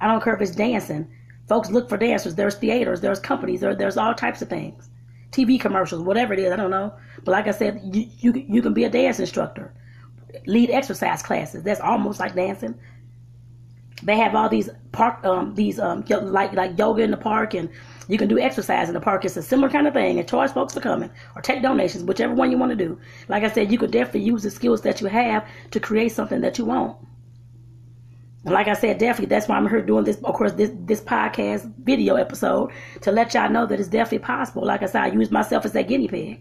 I 0.00 0.08
don't 0.08 0.22
care 0.22 0.34
if 0.34 0.42
it's 0.42 0.50
dancing. 0.56 1.08
Folks 1.48 1.70
look 1.70 1.88
for 1.88 1.96
dancers. 1.96 2.34
There's 2.34 2.56
theaters, 2.56 3.00
there's 3.00 3.20
companies, 3.20 3.60
there, 3.60 3.76
there's 3.76 3.96
all 3.96 4.14
types 4.14 4.42
of 4.42 4.48
things. 4.48 4.90
TV 5.30 5.60
commercials, 5.60 6.02
whatever 6.02 6.32
it 6.32 6.40
is, 6.40 6.52
I 6.52 6.56
don't 6.56 6.70
know. 6.70 6.92
But 7.24 7.32
like 7.32 7.46
I 7.46 7.52
said, 7.52 7.80
you, 7.92 8.08
you, 8.18 8.44
you 8.48 8.62
can 8.62 8.74
be 8.74 8.84
a 8.84 8.90
dance 8.90 9.20
instructor, 9.20 9.72
lead 10.46 10.70
exercise 10.70 11.22
classes. 11.22 11.62
That's 11.62 11.80
almost 11.80 12.18
like 12.18 12.34
dancing. 12.34 12.74
They 14.02 14.16
have 14.16 14.34
all 14.34 14.48
these 14.48 14.68
park, 14.92 15.24
um, 15.24 15.54
these 15.54 15.78
um, 15.78 16.04
like 16.08 16.52
like 16.52 16.78
yoga 16.78 17.02
in 17.02 17.10
the 17.10 17.16
park, 17.16 17.54
and 17.54 17.70
you 18.08 18.18
can 18.18 18.28
do 18.28 18.38
exercise 18.38 18.88
in 18.88 18.94
the 18.94 19.00
park. 19.00 19.24
It's 19.24 19.36
a 19.36 19.42
similar 19.42 19.70
kind 19.70 19.86
of 19.86 19.94
thing, 19.94 20.18
and 20.18 20.28
charge 20.28 20.52
folks 20.52 20.74
for 20.74 20.80
coming 20.80 21.10
or 21.34 21.42
take 21.42 21.62
donations, 21.62 22.04
whichever 22.04 22.34
one 22.34 22.50
you 22.50 22.58
want 22.58 22.70
to 22.70 22.76
do. 22.76 22.98
Like 23.28 23.42
I 23.42 23.50
said, 23.50 23.72
you 23.72 23.78
could 23.78 23.90
definitely 23.90 24.24
use 24.24 24.42
the 24.42 24.50
skills 24.50 24.82
that 24.82 25.00
you 25.00 25.06
have 25.06 25.46
to 25.70 25.80
create 25.80 26.10
something 26.12 26.42
that 26.42 26.58
you 26.58 26.66
want. 26.66 26.98
And 28.44 28.54
like 28.54 28.68
I 28.68 28.74
said, 28.74 28.98
definitely 28.98 29.34
that's 29.34 29.48
why 29.48 29.56
I'm 29.56 29.68
here 29.68 29.82
doing 29.82 30.04
this. 30.04 30.18
Of 30.22 30.34
course, 30.34 30.52
this 30.52 30.70
this 30.74 31.00
podcast 31.00 31.72
video 31.78 32.14
episode 32.16 32.70
to 33.00 33.10
let 33.10 33.34
y'all 33.34 33.50
know 33.50 33.66
that 33.66 33.80
it's 33.80 33.88
definitely 33.88 34.20
possible. 34.26 34.64
Like 34.64 34.82
I 34.82 34.86
said, 34.86 35.02
I 35.02 35.06
use 35.08 35.30
myself 35.30 35.64
as 35.64 35.72
that 35.72 35.88
guinea 35.88 36.06
pig. 36.06 36.40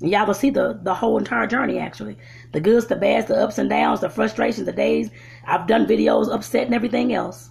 Y'all 0.00 0.26
will 0.26 0.34
see 0.34 0.50
the 0.50 0.78
the 0.82 0.94
whole 0.94 1.18
entire 1.18 1.46
journey 1.46 1.78
actually, 1.78 2.16
the 2.52 2.60
goods, 2.60 2.86
the 2.86 2.96
bads, 2.96 3.26
the 3.26 3.36
ups 3.36 3.58
and 3.58 3.68
downs, 3.68 4.00
the 4.00 4.08
frustrations, 4.08 4.66
the 4.66 4.72
days. 4.72 5.10
I've 5.44 5.66
done 5.66 5.86
videos 5.86 6.32
upset 6.32 6.66
and 6.66 6.74
everything 6.74 7.12
else 7.12 7.50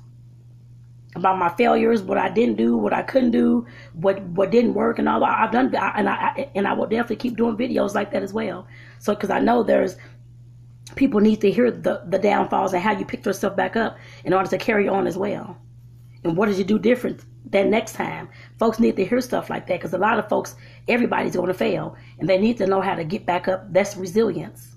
about 1.16 1.38
my 1.38 1.50
failures, 1.50 2.02
what 2.02 2.18
I 2.18 2.30
didn't 2.30 2.56
do, 2.56 2.78
what 2.78 2.94
I 2.94 3.02
couldn't 3.02 3.32
do, 3.32 3.66
what 3.94 4.22
what 4.24 4.52
didn't 4.52 4.76
work, 4.76 5.00
and 5.00 5.10
all. 5.10 5.24
I've 5.24 5.52
done, 5.52 5.76
and 5.76 6.08
I 6.08 6.50
and 6.56 6.68
I 6.68 6.74
will 6.74 6.88
definitely 6.88 7.18
keep 7.18 7.36
doing 7.36 7.58
videos 7.58 7.94
like 7.94 8.12
that 8.12 8.24
as 8.24 8.34
well. 8.34 8.66
So 9.00 9.14
because 9.14 9.30
I 9.30 9.40
know 9.40 9.64
there's 9.64 9.98
people 10.96 11.20
need 11.20 11.42
to 11.42 11.52
hear 11.52 11.70
the, 11.70 12.02
the 12.08 12.18
downfalls 12.18 12.74
and 12.74 12.82
how 12.82 12.98
you 12.98 13.06
picked 13.06 13.26
yourself 13.26 13.56
back 13.56 13.76
up 13.76 13.98
in 14.24 14.34
order 14.34 14.50
to 14.50 14.58
carry 14.58 14.88
on 14.88 15.06
as 15.06 15.18
well. 15.18 15.58
And 16.24 16.36
what 16.36 16.48
did 16.48 16.58
you 16.58 16.64
do 16.64 16.80
different 16.80 17.24
that 17.52 17.68
next 17.68 17.94
time? 17.94 18.30
Folks 18.60 18.80
need 18.80 18.96
to 18.96 19.06
hear 19.06 19.22
stuff 19.22 19.50
like 19.50 19.68
that 19.68 19.80
because 19.80 19.94
a 19.94 19.98
lot 19.98 20.20
of 20.20 20.28
folks, 20.30 20.56
everybody's 20.88 21.36
going 21.36 21.48
to 21.48 21.54
fail 21.54 21.96
and 22.20 22.28
they 22.28 22.38
need 22.38 22.58
to 22.58 22.68
know 22.68 22.82
how 22.82 22.96
to 22.96 23.04
get 23.04 23.26
back 23.26 23.48
up. 23.48 23.72
That's 23.72 23.96
resilience. 23.96 24.76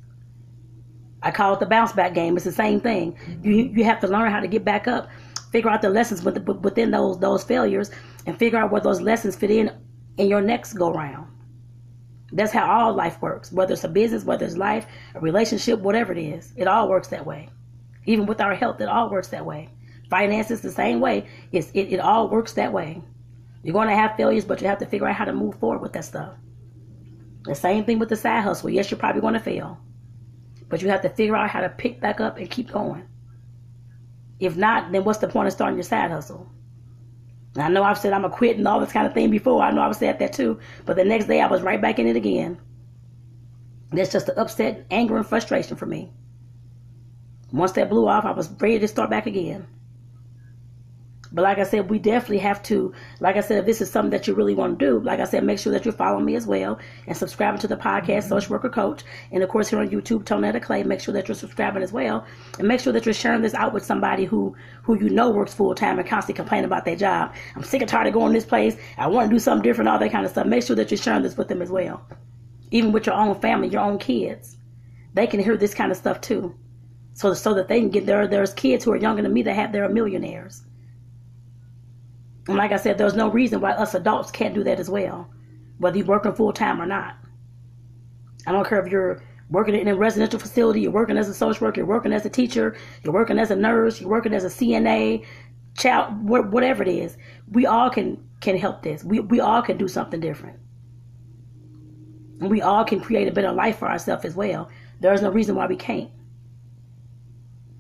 I 1.23 1.31
call 1.31 1.55
it 1.55 1.61
the 1.61 1.67
bounce 1.67 1.93
back 1.93 2.15
game. 2.15 2.37
It's 2.37 2.45
the 2.45 2.53
same 2.53 2.81
thing. 2.81 3.17
You 3.43 3.71
you 3.75 3.85
have 3.85 4.01
to 4.01 4.09
learn 4.09 4.31
how 4.31 4.41
to 4.41 4.49
get 4.49 4.65
back 4.65 4.89
up, 4.89 5.09
figure 5.53 5.71
out 5.71 5.83
the 5.83 5.91
lessons 5.91 6.23
within 6.23 6.91
those 6.91 7.19
those 7.19 7.45
failures, 7.45 7.91
and 8.27 8.39
figure 8.39 8.59
out 8.59 8.71
where 8.71 8.81
those 8.81 9.01
lessons 9.01 9.37
fit 9.37 9.51
in 9.51 9.71
in 10.17 10.29
your 10.29 10.41
next 10.41 10.75
go 10.75 10.93
round. 10.93 11.27
That's 12.33 12.53
how 12.53 12.71
all 12.71 12.95
life 12.95 13.21
works. 13.21 13.53
Whether 13.53 13.75
it's 13.75 13.85
a 13.85 13.89
business, 13.89 14.25
whether 14.25 14.47
it's 14.47 14.57
life, 14.57 14.87
a 15.15 15.21
relationship, 15.21 15.81
whatever 15.81 16.13
it 16.13 16.19
is, 16.19 16.53
it 16.57 16.69
all 16.69 16.89
works 16.89 17.09
that 17.09 17.27
way. 17.27 17.49
Even 18.07 18.27
with 18.27 18.41
our 18.41 18.55
health, 18.55 18.81
it 18.81 18.89
all 18.89 19.11
works 19.11 19.29
that 19.29 19.45
way. 19.45 19.69
Finances, 20.11 20.61
the 20.61 20.73
same 20.73 21.01
way. 21.01 21.27
It's, 21.53 21.71
it, 21.71 21.93
it 21.93 22.01
all 22.01 22.29
works 22.29 22.53
that 22.55 22.73
way. 22.73 23.03
You're 23.63 23.73
going 23.75 23.89
to 23.89 23.95
have 23.95 24.17
failures, 24.17 24.45
but 24.45 24.61
you 24.61 24.67
have 24.67 24.79
to 24.79 24.87
figure 24.87 25.07
out 25.07 25.15
how 25.15 25.25
to 25.25 25.33
move 25.33 25.55
forward 25.61 25.81
with 25.81 25.93
that 25.93 26.05
stuff. 26.05 26.35
The 27.45 27.55
same 27.55 27.85
thing 27.85 27.99
with 27.99 28.09
the 28.09 28.17
side 28.17 28.43
hustle. 28.43 28.71
Yes, 28.71 28.91
you're 28.91 28.99
probably 28.99 29.21
going 29.21 29.35
to 29.35 29.41
fail, 29.41 29.79
but 30.69 30.83
you 30.83 30.89
have 30.89 31.03
to 31.03 31.09
figure 31.09 31.37
out 31.37 31.51
how 31.51 31.61
to 31.61 31.69
pick 31.69 32.01
back 32.01 32.21
up 32.21 32.37
and 32.37 32.51
keep 32.51 32.71
going. 32.71 33.07
If 34.41 34.57
not, 34.57 34.93
then 34.93 35.05
what's 35.05 35.19
the 35.19 35.29
point 35.29 35.47
of 35.47 35.53
starting 35.53 35.77
your 35.77 35.85
side 35.85 36.11
hustle? 36.11 36.51
I 37.57 37.69
know 37.69 37.83
I've 37.83 37.99
said 37.99 38.13
I'm 38.13 38.25
a 38.25 38.31
quit 38.31 38.57
and 38.57 38.67
all 38.67 38.81
this 38.81 38.93
kind 38.93 39.07
of 39.07 39.13
thing 39.13 39.31
before. 39.31 39.63
I 39.63 39.71
know 39.71 39.83
I've 39.83 39.97
said 39.97 40.19
that 40.19 40.33
too. 40.33 40.59
But 40.87 40.97
the 40.97 41.05
next 41.05 41.27
day 41.27 41.41
I 41.41 41.49
was 41.49 41.63
right 41.63 41.81
back 41.81 41.99
in 41.99 42.07
it 42.07 42.17
again. 42.17 42.59
That's 43.91 44.13
just 44.13 44.27
the 44.27 44.39
upset, 44.39 44.87
anger, 44.91 45.17
and 45.17 45.27
frustration 45.27 45.77
for 45.77 45.87
me. 45.87 46.13
Once 47.53 47.73
that 47.73 47.91
blew 47.91 48.07
off, 48.07 48.25
I 48.25 48.31
was 48.31 48.49
ready 48.61 48.79
to 48.79 48.89
start 48.89 49.11
back 49.11 49.27
again. 49.27 49.67
But 51.33 51.43
like 51.43 51.59
I 51.59 51.63
said, 51.63 51.89
we 51.89 52.01
definitely 52.01 52.39
have 52.39 52.61
to, 52.65 52.93
like 53.21 53.37
I 53.37 53.41
said, 53.41 53.59
if 53.59 53.67
this 53.67 53.81
is 53.81 53.89
something 53.89 54.11
that 54.11 54.27
you 54.27 54.35
really 54.35 54.55
want 54.55 54.79
to 54.79 54.85
do, 54.85 55.01
like 55.01 55.21
I 55.21 55.25
said, 55.25 55.45
make 55.45 55.61
sure 55.61 55.73
that 55.73 55.85
you're 55.85 55.95
following 55.95 56.25
me 56.25 56.35
as 56.35 56.45
well 56.45 56.81
and 57.07 57.17
subscribing 57.17 57.61
to 57.61 57.69
the 57.69 57.77
podcast, 57.77 58.23
mm-hmm. 58.23 58.29
Social 58.31 58.53
Worker 58.53 58.69
Coach. 58.69 59.05
And 59.31 59.43
of 59.43 59.49
course, 59.49 59.69
here 59.69 59.79
on 59.79 59.91
YouTube, 59.91 60.25
Tonetta 60.25 60.61
Clay, 60.61 60.83
make 60.83 61.01
sure 61.01 61.15
that 61.15 61.29
you're 61.29 61.37
subscribing 61.37 61.85
as 61.85 61.93
well. 61.93 62.27
And 62.59 62.67
make 62.67 62.81
sure 62.81 62.93
that 62.93 63.05
you're 63.05 63.15
sharing 63.15 63.43
this 63.43 63.55
out 63.55 63.73
with 63.73 63.85
somebody 63.85 64.25
who, 64.25 64.57
who 64.83 64.99
you 64.99 65.09
know 65.09 65.31
works 65.31 65.55
full 65.55 65.73
time 65.75 66.01
and 66.01 66.09
constantly 66.09 66.35
complain 66.35 66.65
about 66.65 66.85
their 66.85 66.97
job. 66.97 67.33
I'm 67.55 67.63
sick 67.63 67.81
and 67.81 67.89
tired 67.89 68.09
of 68.09 68.15
going 68.15 68.33
to 68.33 68.37
this 68.37 68.45
place. 68.49 68.77
I 68.99 69.07
want 69.07 69.31
to 69.31 69.35
do 69.35 69.39
something 69.39 69.63
different, 69.63 69.89
all 69.89 70.01
that 70.01 70.11
kind 70.11 70.25
of 70.25 70.33
stuff. 70.33 70.47
Make 70.47 70.65
sure 70.65 70.77
that 70.77 70.91
you're 70.91 70.99
sharing 70.99 71.23
this 71.23 71.37
with 71.37 71.47
them 71.47 71.63
as 71.63 71.71
well. 71.71 72.05
Even 72.73 72.91
with 72.91 73.07
your 73.07 73.15
own 73.15 73.39
family, 73.41 73.69
your 73.69 73.83
own 73.83 73.99
kids. 73.99 74.57
They 75.15 75.29
can 75.29 75.41
hear 75.41 75.57
this 75.57 75.75
kind 75.75 75.93
of 75.93 75.99
stuff 75.99 76.21
too. 76.21 76.57
So, 77.15 77.35
so 77.35 77.55
that 77.55 77.69
they 77.69 77.79
can 77.79 77.91
get 77.91 78.07
there. 78.07 78.27
There's 78.27 78.55
kids 78.55 78.85
who 78.85 78.93
are 78.93 78.97
younger 78.97 79.23
than 79.23 79.33
me 79.33 79.43
that 79.43 79.55
have, 79.55 79.73
they're 79.73 79.89
millionaires 79.89 80.65
and 82.49 82.57
like 82.57 82.73
I 82.73 82.77
said, 82.77 82.99
there's 82.99 83.15
no 83.15 83.31
reason 83.31 83.61
why 83.61 83.73
us 83.73 83.95
adults 83.95 84.31
can't 84.31 84.55
do 84.55 84.65
that 84.65 84.81
as 84.81 84.89
well, 84.91 85.29
whether 85.79 85.99
you're 85.99 86.07
working 86.07 86.35
full 86.35 86.53
time 86.53 86.81
or 86.81 86.87
not. 86.87 87.17
I 88.47 88.53
don't 88.53 88.67
care 88.67 88.85
if 88.85 88.91
you're 88.91 89.23
working 89.51 89.75
in 89.75 89.89
a 89.89 89.95
residential 89.95 90.39
facility, 90.39 90.81
you're 90.81 90.91
working 90.91 91.19
as 91.19 91.29
a 91.29 91.35
social 91.35 91.67
worker, 91.67 91.81
you're 91.81 91.87
working 91.87 92.13
as 92.13 92.25
a 92.25 92.31
teacher, 92.31 92.77
you're 93.03 93.13
working 93.13 93.39
as 93.39 93.51
a 93.51 93.57
nurse, 93.57 94.01
you're 94.01 94.11
working 94.11 94.33
as 94.33 94.45
a 94.45 94.49
CNA, 94.49 95.25
child, 95.77 96.29
whatever 96.29 96.83
it 96.83 96.89
is. 96.89 97.17
We 97.51 97.67
all 97.67 97.91
can 97.91 98.23
can 98.41 98.57
help 98.57 98.83
this. 98.83 99.05
We 99.05 99.21
we 99.21 99.41
all 99.41 99.63
can 99.63 99.77
do 99.77 99.89
something 99.89 100.21
different, 100.21 100.59
and 102.41 102.51
we 102.51 102.63
all 102.63 102.85
can 102.85 103.01
create 103.01 103.29
a 103.29 103.33
better 103.33 103.53
life 103.53 103.79
for 103.79 103.89
ourselves 103.89 104.25
as 104.25 104.35
well. 104.35 104.71
There's 105.01 105.23
no 105.23 105.31
reason 105.31 105.57
why 105.57 105.67
we 105.67 105.77
can't. 105.77 106.11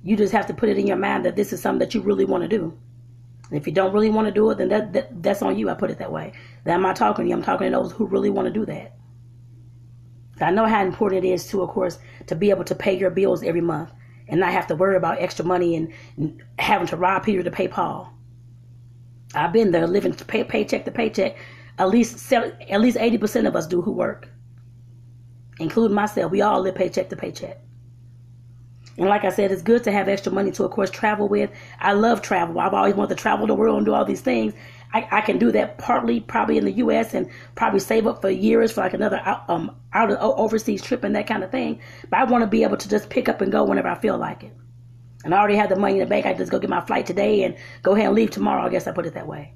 You 0.02 0.16
just 0.16 0.32
have 0.32 0.46
to 0.46 0.54
put 0.54 0.68
it 0.68 0.78
in 0.78 0.86
your 0.86 0.96
mind 0.96 1.24
that 1.24 1.36
this 1.36 1.52
is 1.52 1.60
something 1.60 1.80
that 1.80 1.94
you 1.94 2.00
really 2.00 2.24
want 2.24 2.42
to 2.42 2.48
do. 2.48 2.76
And 3.50 3.58
if 3.58 3.66
you 3.66 3.72
don't 3.72 3.92
really 3.92 4.10
want 4.10 4.28
to 4.28 4.32
do 4.32 4.48
it, 4.50 4.58
then 4.58 4.68
that, 4.68 4.92
that 4.92 5.22
that's 5.22 5.42
on 5.42 5.58
you. 5.58 5.68
I 5.68 5.74
put 5.74 5.90
it 5.90 5.98
that 5.98 6.12
way. 6.12 6.32
That 6.64 6.74
I'm 6.74 6.82
not 6.82 6.96
talking 6.96 7.24
to 7.24 7.28
you. 7.28 7.34
I'm 7.34 7.42
talking 7.42 7.70
to 7.70 7.76
those 7.76 7.92
who 7.92 8.06
really 8.06 8.30
want 8.30 8.46
to 8.46 8.54
do 8.54 8.64
that. 8.66 8.96
I 10.40 10.50
know 10.50 10.66
how 10.66 10.82
important 10.82 11.24
it 11.24 11.28
is 11.28 11.48
to, 11.48 11.62
of 11.62 11.68
course, 11.70 11.98
to 12.28 12.34
be 12.34 12.50
able 12.50 12.64
to 12.64 12.74
pay 12.74 12.96
your 12.96 13.10
bills 13.10 13.42
every 13.42 13.60
month 13.60 13.92
and 14.28 14.40
not 14.40 14.52
have 14.52 14.68
to 14.68 14.76
worry 14.76 14.96
about 14.96 15.20
extra 15.20 15.44
money 15.44 15.76
and 15.76 16.42
having 16.58 16.86
to 16.86 16.96
rob 16.96 17.24
Peter 17.24 17.42
to 17.42 17.50
pay 17.50 17.68
Paul. 17.68 18.10
I've 19.34 19.52
been 19.52 19.70
there, 19.70 19.86
living 19.86 20.14
pay, 20.14 20.44
paycheck 20.44 20.84
to 20.86 20.90
paycheck. 20.90 21.36
At 21.78 21.88
least 21.88 22.32
at 22.32 22.80
least 22.80 22.98
eighty 22.98 23.18
percent 23.18 23.46
of 23.46 23.56
us 23.56 23.66
do 23.66 23.80
who 23.80 23.92
work, 23.92 24.28
including 25.58 25.94
myself. 25.94 26.30
We 26.30 26.42
all 26.42 26.60
live 26.60 26.74
paycheck 26.74 27.08
to 27.08 27.16
paycheck. 27.16 27.58
And 29.00 29.08
like 29.08 29.24
I 29.24 29.30
said, 29.30 29.50
it's 29.50 29.62
good 29.62 29.82
to 29.84 29.92
have 29.92 30.10
extra 30.10 30.30
money 30.30 30.50
to, 30.50 30.64
of 30.64 30.72
course, 30.72 30.90
travel 30.90 31.26
with. 31.26 31.50
I 31.78 31.94
love 31.94 32.20
travel. 32.20 32.60
I've 32.60 32.74
always 32.74 32.94
wanted 32.94 33.16
to 33.16 33.22
travel 33.22 33.46
the 33.46 33.54
world 33.54 33.78
and 33.78 33.86
do 33.86 33.94
all 33.94 34.04
these 34.04 34.20
things. 34.20 34.52
I, 34.92 35.08
I 35.10 35.20
can 35.22 35.38
do 35.38 35.50
that 35.52 35.78
partly 35.78 36.20
probably 36.20 36.58
in 36.58 36.66
the 36.66 36.72
U.S. 36.72 37.14
and 37.14 37.30
probably 37.54 37.80
save 37.80 38.06
up 38.06 38.20
for 38.20 38.28
years 38.28 38.72
for 38.72 38.82
like 38.82 38.92
another 38.92 39.22
um 39.48 39.74
out 39.94 40.10
of 40.10 40.18
overseas 40.20 40.82
trip 40.82 41.02
and 41.02 41.16
that 41.16 41.26
kind 41.26 41.42
of 41.42 41.50
thing. 41.50 41.80
But 42.10 42.18
I 42.18 42.24
want 42.24 42.42
to 42.42 42.46
be 42.46 42.62
able 42.62 42.76
to 42.76 42.90
just 42.90 43.08
pick 43.08 43.26
up 43.26 43.40
and 43.40 43.50
go 43.50 43.64
whenever 43.64 43.88
I 43.88 43.94
feel 43.94 44.18
like 44.18 44.44
it. 44.44 44.54
And 45.24 45.34
I 45.34 45.38
already 45.38 45.56
have 45.56 45.70
the 45.70 45.76
money 45.76 45.94
in 45.94 46.00
the 46.00 46.06
bank. 46.06 46.26
I 46.26 46.34
just 46.34 46.50
go 46.50 46.58
get 46.58 46.68
my 46.68 46.82
flight 46.82 47.06
today 47.06 47.44
and 47.44 47.56
go 47.82 47.94
ahead 47.94 48.08
and 48.08 48.14
leave 48.14 48.32
tomorrow. 48.32 48.66
I 48.66 48.68
guess 48.68 48.86
I 48.86 48.92
put 48.92 49.06
it 49.06 49.14
that 49.14 49.26
way. 49.26 49.54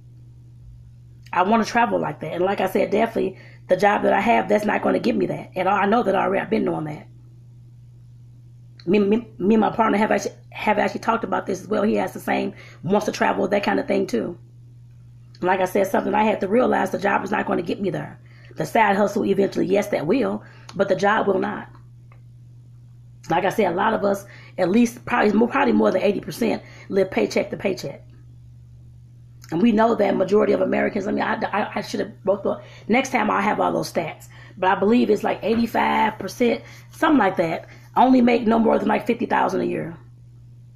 I 1.34 1.42
want 1.42 1.62
to 1.62 1.70
travel 1.70 1.98
like 1.98 2.20
that. 2.20 2.32
And 2.32 2.44
like 2.44 2.62
I 2.62 2.66
said, 2.70 2.90
definitely 2.90 3.36
the 3.68 3.76
job 3.76 4.04
that 4.04 4.14
I 4.14 4.20
have, 4.20 4.48
that's 4.48 4.64
not 4.64 4.80
going 4.80 4.94
to 4.94 5.00
give 5.00 5.16
me 5.16 5.26
that. 5.26 5.50
And 5.54 5.68
I 5.68 5.84
know 5.84 6.02
that 6.02 6.14
already. 6.14 6.40
I've 6.40 6.48
been 6.48 6.64
doing 6.64 6.84
that 6.84 7.08
me, 8.86 8.98
me, 8.98 9.28
me 9.38 9.54
and 9.54 9.60
my 9.60 9.70
partner 9.70 9.98
have 9.98 10.10
actually 10.10 10.34
have 10.50 10.78
actually 10.78 11.00
talked 11.00 11.24
about 11.24 11.46
this 11.46 11.62
as 11.62 11.68
well. 11.68 11.82
He 11.82 11.94
has 11.94 12.12
the 12.12 12.20
same 12.20 12.54
wants 12.82 13.06
to 13.06 13.12
travel, 13.12 13.48
that 13.48 13.62
kind 13.62 13.80
of 13.80 13.88
thing 13.88 14.06
too. 14.06 14.38
Like 15.40 15.60
I 15.60 15.64
said, 15.64 15.86
something 15.86 16.14
I 16.14 16.24
had 16.24 16.40
to 16.40 16.48
realize 16.48 16.90
the 16.90 16.98
job 16.98 17.24
is 17.24 17.30
not 17.30 17.46
going 17.46 17.58
to 17.58 17.64
get 17.64 17.80
me 17.80 17.90
there. 17.90 18.18
The 18.56 18.64
side 18.64 18.96
hustle 18.96 19.24
eventually, 19.24 19.66
yes, 19.66 19.88
that 19.88 20.06
will, 20.06 20.42
but 20.76 20.88
the 20.88 20.96
job 20.96 21.26
will 21.26 21.40
not. 21.40 21.68
Like 23.30 23.44
I 23.44 23.48
said, 23.48 23.72
a 23.72 23.76
lot 23.76 23.94
of 23.94 24.04
us, 24.04 24.24
at 24.58 24.70
least 24.70 25.04
probably 25.04 25.32
more, 25.32 25.48
probably 25.48 25.72
more 25.72 25.90
than 25.90 26.02
80%, 26.02 26.62
live 26.88 27.10
paycheck 27.10 27.50
to 27.50 27.56
paycheck. 27.56 28.02
And 29.50 29.60
we 29.60 29.72
know 29.72 29.94
that 29.94 30.16
majority 30.16 30.52
of 30.52 30.60
Americans, 30.60 31.06
I 31.06 31.12
mean, 31.12 31.22
I, 31.22 31.34
I, 31.34 31.70
I 31.76 31.80
should 31.80 32.00
have 32.00 32.24
both 32.24 32.42
thought, 32.42 32.62
next 32.88 33.10
time 33.10 33.30
I'll 33.30 33.42
have 33.42 33.60
all 33.60 33.72
those 33.72 33.92
stats. 33.92 34.28
But 34.56 34.70
I 34.70 34.78
believe 34.78 35.10
it's 35.10 35.24
like 35.24 35.42
85%, 35.42 36.62
something 36.90 37.18
like 37.18 37.36
that, 37.36 37.66
only 37.96 38.20
make 38.20 38.46
no 38.46 38.58
more 38.58 38.78
than 38.78 38.88
like 38.88 39.06
50000 39.06 39.60
a 39.60 39.64
year. 39.64 39.96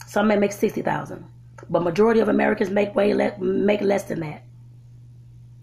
Some 0.06 0.28
may 0.28 0.36
make 0.36 0.52
60000 0.52 1.24
But 1.70 1.82
majority 1.82 2.20
of 2.20 2.28
Americans 2.28 2.70
make 2.70 2.94
way 2.94 3.14
le- 3.14 3.38
make 3.38 3.80
less 3.82 4.04
than 4.04 4.20
that. 4.20 4.44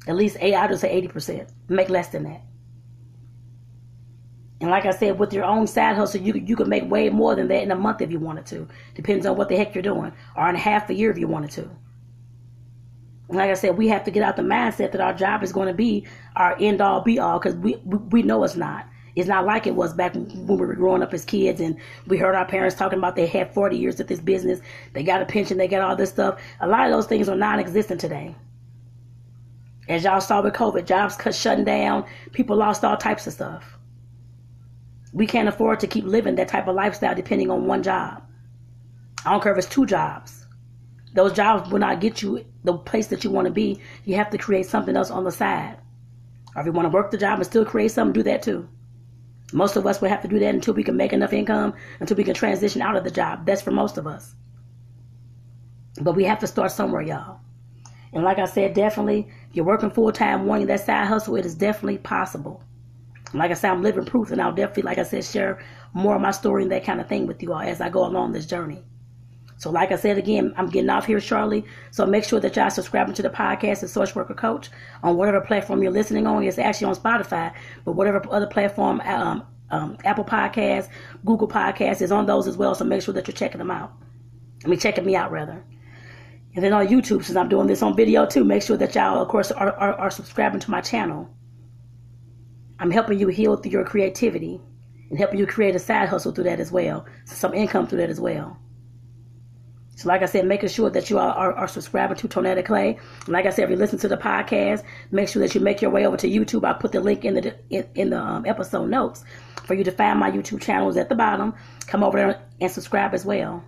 At 0.08 0.16
least, 0.16 0.38
eight, 0.40 0.54
I 0.56 0.68
would 0.68 0.80
say 0.80 1.02
80%, 1.02 1.50
make 1.70 1.90
less 1.90 2.10
than 2.10 2.24
that. 2.26 2.42
And 4.62 4.70
like 4.72 4.86
I 4.86 4.92
said, 4.92 5.20
with 5.20 5.34
your 5.34 5.44
own 5.46 5.68
side 5.68 5.96
hustle, 5.96 6.22
you 6.22 6.34
you 6.34 6.56
could 6.56 6.68
make 6.68 6.90
way 6.90 7.10
more 7.10 7.36
than 7.36 7.48
that 7.50 7.64
in 7.64 7.72
a 7.72 7.76
month 7.76 8.02
if 8.02 8.12
you 8.12 8.20
wanted 8.20 8.46
to. 8.48 8.68
Depends 8.96 9.26
on 9.26 9.36
what 9.38 9.50
the 9.50 9.58
heck 9.58 9.76
you're 9.76 9.82
doing, 9.84 10.14
or 10.36 10.50
in 10.50 10.56
half 10.56 10.90
a 10.90 10.94
year 10.94 11.12
if 11.12 11.18
you 11.18 11.28
wanted 11.28 11.52
to. 11.52 11.70
And 13.30 13.38
like 13.38 13.50
I 13.52 13.56
said, 13.56 13.78
we 13.78 13.88
have 13.90 14.04
to 14.06 14.12
get 14.12 14.24
out 14.24 14.38
the 14.38 14.44
mindset 14.44 14.92
that 14.94 15.02
our 15.02 15.14
job 15.14 15.44
is 15.44 15.52
going 15.54 15.68
to 15.68 15.74
be 15.74 16.08
our 16.36 16.56
end 16.60 16.82
all 16.82 17.02
be 17.02 17.20
all 17.20 17.40
because 17.40 17.56
we, 17.56 17.76
we 17.86 17.98
we 17.98 18.24
know 18.24 18.44
it's 18.44 18.56
not. 18.56 18.88
It's 19.16 19.30
not 19.30 19.46
like 19.46 19.66
it 19.66 19.76
was 19.76 19.94
back 19.94 20.14
when 20.14 20.48
we 20.48 20.56
were 20.56 20.74
growing 20.76 21.02
up 21.02 21.14
as 21.14 21.24
kids 21.24 21.62
and 21.62 21.78
we 22.08 22.18
heard 22.18 22.36
our 22.36 22.46
parents 22.46 22.76
talking 22.76 23.00
about 23.00 23.16
they 23.16 23.28
had 23.28 23.54
40 23.54 23.78
years 23.78 24.00
at 24.00 24.10
this 24.10 24.20
business, 24.20 24.60
they 24.94 25.04
got 25.04 25.22
a 25.22 25.26
pension, 25.26 25.58
they 25.58 25.70
got 25.70 25.82
all 25.82 25.96
this 25.96 26.10
stuff. 26.10 26.42
A 26.60 26.68
lot 26.68 26.86
of 26.86 26.92
those 26.92 27.06
things 27.08 27.30
are 27.30 27.36
non-existent 27.36 28.02
today. 28.02 28.36
As 29.88 30.04
y'all 30.04 30.20
saw 30.20 30.42
with 30.42 30.54
COVID, 30.54 30.86
jobs 30.86 31.16
cut 31.16 31.34
shutting 31.34 31.64
down, 31.64 32.06
people 32.34 32.58
lost 32.58 32.84
all 32.84 32.98
types 32.98 33.26
of 33.26 33.34
stuff. 33.34 33.78
We 35.14 35.28
can't 35.28 35.48
afford 35.48 35.80
to 35.80 35.88
keep 35.88 36.04
living 36.04 36.36
that 36.36 36.50
type 36.50 36.68
of 36.68 36.76
lifestyle 36.76 37.16
depending 37.16 37.50
on 37.50 37.68
one 37.68 37.84
job. 37.84 38.22
I 39.26 39.32
don't 39.32 39.42
care 39.42 39.54
if 39.54 39.58
it's 39.58 39.74
two 39.74 39.86
jobs. 39.86 40.46
Those 41.14 41.32
jobs 41.32 41.72
will 41.72 41.80
not 41.80 42.02
get 42.02 42.22
you 42.22 42.46
the 42.66 42.74
place 42.74 43.08
that 43.08 43.24
you 43.24 43.30
want 43.30 43.46
to 43.46 43.54
be. 43.54 43.80
You 44.04 44.16
have 44.16 44.30
to 44.32 44.38
create 44.38 44.66
something 44.66 44.98
else 44.98 45.10
on 45.10 45.24
the 45.24 45.32
side. 45.32 45.78
Or 46.54 46.62
if 46.62 46.66
you 46.66 46.74
want 46.74 46.88
to 46.88 46.94
work 46.94 47.12
the 47.12 47.18
job 47.18 47.40
and 47.40 47.46
still 47.46 47.64
create 47.64 47.92
something, 47.92 48.12
do 48.12 48.24
that 48.24 48.44
too. 48.44 48.68
Most 49.54 49.76
of 49.76 49.86
us 49.86 50.02
will 50.02 50.10
have 50.10 50.22
to 50.22 50.28
do 50.28 50.40
that 50.40 50.56
until 50.56 50.74
we 50.74 50.84
can 50.84 50.98
make 50.98 51.14
enough 51.14 51.34
income, 51.34 51.74
until 52.00 52.18
we 52.18 52.24
can 52.24 52.34
transition 52.34 52.82
out 52.82 52.96
of 52.96 53.04
the 53.04 53.12
job. 53.12 53.46
That's 53.46 53.62
for 53.62 53.72
most 53.72 53.98
of 53.98 54.08
us. 54.08 54.36
But 56.02 56.16
we 56.16 56.24
have 56.26 56.40
to 56.40 56.48
start 56.48 56.72
somewhere, 56.72 57.02
y'all. 57.02 57.40
And 58.12 58.24
like 58.24 58.40
I 58.40 58.46
said, 58.46 58.74
definitely, 58.74 59.28
if 59.50 59.56
you're 59.56 59.66
working 59.66 59.92
full 59.92 60.12
time, 60.12 60.46
wanting 60.46 60.68
that 60.68 60.80
side 60.80 61.08
hustle, 61.08 61.36
it 61.36 61.46
is 61.46 61.56
definitely 61.56 61.98
possible. 62.00 62.64
Like 63.34 63.52
I 63.52 63.56
said, 63.56 63.72
I'm 63.72 63.84
living 63.84 64.06
proof, 64.06 64.32
and 64.32 64.42
I'll 64.42 64.54
definitely, 64.54 64.84
like 64.84 64.98
I 64.98 65.04
said, 65.04 65.26
share 65.26 65.60
more 65.94 66.16
of 66.16 66.22
my 66.22 66.32
story 66.32 66.64
and 66.64 66.72
that 66.72 66.86
kind 66.86 67.02
of 67.02 67.08
thing 67.08 67.28
with 67.28 67.44
you 67.44 67.54
all 67.54 67.60
as 67.60 67.82
I 67.82 67.90
go 67.90 68.06
along 68.06 68.32
this 68.32 68.46
journey. 68.46 68.84
So, 69.58 69.72
like 69.72 69.92
I 69.92 69.96
said 69.96 70.18
again, 70.18 70.54
I'm 70.58 70.70
getting 70.70 70.90
off 70.90 71.06
here 71.06 71.22
shortly. 71.22 71.66
So 71.92 72.06
make 72.06 72.26
sure 72.26 72.40
that 72.40 72.56
y'all 72.56 72.70
subscribing 72.70 73.14
to 73.16 73.22
the 73.22 73.30
podcast, 73.30 73.80
The 73.80 73.88
Social 73.88 74.22
Worker 74.22 74.34
Coach, 74.34 74.70
on 75.02 75.16
whatever 75.16 75.40
platform 75.42 75.82
you're 75.82 75.92
listening 75.92 76.28
on. 76.28 76.44
It's 76.44 76.60
actually 76.60 76.88
on 76.88 76.96
Spotify, 76.96 77.54
but 77.86 77.94
whatever 77.94 78.22
other 78.30 78.48
platform, 78.48 79.02
um, 79.06 79.46
um, 79.72 79.98
Apple 80.04 80.26
Podcasts, 80.26 80.90
Google 81.24 81.48
Podcasts 81.48 82.02
is 82.02 82.12
on 82.12 82.26
those 82.26 82.48
as 82.48 82.58
well. 82.58 82.76
So 82.76 82.84
make 82.84 83.02
sure 83.02 83.14
that 83.14 83.28
you're 83.28 83.36
checking 83.36 83.60
them 83.60 83.72
out. 83.72 83.94
I 84.64 84.68
mean, 84.68 84.80
checking 84.80 85.06
me 85.06 85.16
out 85.16 85.32
rather. 85.32 85.64
And 86.56 86.64
then 86.64 86.74
on 86.74 86.88
YouTube, 86.88 87.24
since 87.24 87.36
I'm 87.36 87.50
doing 87.50 87.68
this 87.68 87.82
on 87.82 87.96
video 87.96 88.26
too, 88.26 88.44
make 88.44 88.64
sure 88.64 88.78
that 88.78 88.96
y'all, 88.96 89.22
of 89.22 89.28
course, 89.28 89.52
are, 89.52 89.72
are, 89.74 89.94
are 89.94 90.12
subscribing 90.12 90.60
to 90.62 90.72
my 90.72 90.82
channel. 90.82 91.30
I'm 92.80 92.92
helping 92.92 93.20
you 93.20 93.28
heal 93.28 93.56
through 93.56 93.72
your 93.72 93.86
creativity 93.86 94.62
and 95.10 95.20
helping 95.20 95.40
you 95.40 95.46
create 95.46 95.76
a 95.76 95.80
side 95.80 96.10
hustle 96.10 96.32
through 96.32 96.46
that 96.46 96.60
as 96.60 96.72
well, 96.72 97.06
some 97.26 97.54
income 97.54 97.88
through 97.88 98.00
that 98.00 98.10
as 98.10 98.20
well. 98.20 98.58
So, 99.96 100.10
like 100.10 100.22
I 100.22 100.26
said, 100.26 100.46
making 100.46 100.70
sure 100.70 100.90
that 100.90 101.10
you 101.10 101.18
are, 101.18 101.32
are, 101.32 101.54
are 101.54 101.68
subscribing 101.70 102.18
to 102.18 102.28
Tonetta 102.28 102.66
Clay. 102.66 103.00
Like 103.28 103.46
I 103.46 103.50
said, 103.50 103.64
if 103.64 103.70
you 103.70 103.78
listen 103.78 103.98
to 104.00 104.10
the 104.10 104.18
podcast, 104.18 104.84
make 105.12 105.30
sure 105.30 105.42
that 105.42 105.56
you 105.56 105.62
make 105.62 105.82
your 105.82 105.90
way 105.90 106.06
over 106.06 106.18
to 106.18 106.28
YouTube. 106.28 106.66
I'll 106.66 106.76
put 106.76 106.92
the 106.92 107.00
link 107.00 107.24
in 107.24 107.36
the 107.36 107.56
in, 107.70 107.88
in 107.96 108.10
the 108.10 108.20
um, 108.20 108.46
episode 108.46 108.90
notes 108.90 109.24
for 109.64 109.74
you 109.74 109.86
to 109.86 109.92
find 109.92 110.20
my 110.20 110.30
YouTube 110.30 110.62
channels 110.62 110.98
at 110.98 111.08
the 111.08 111.16
bottom. 111.16 111.54
Come 111.88 112.04
over 112.04 112.18
there 112.18 112.42
and 112.60 112.70
subscribe 112.70 113.14
as 113.14 113.26
well, 113.26 113.64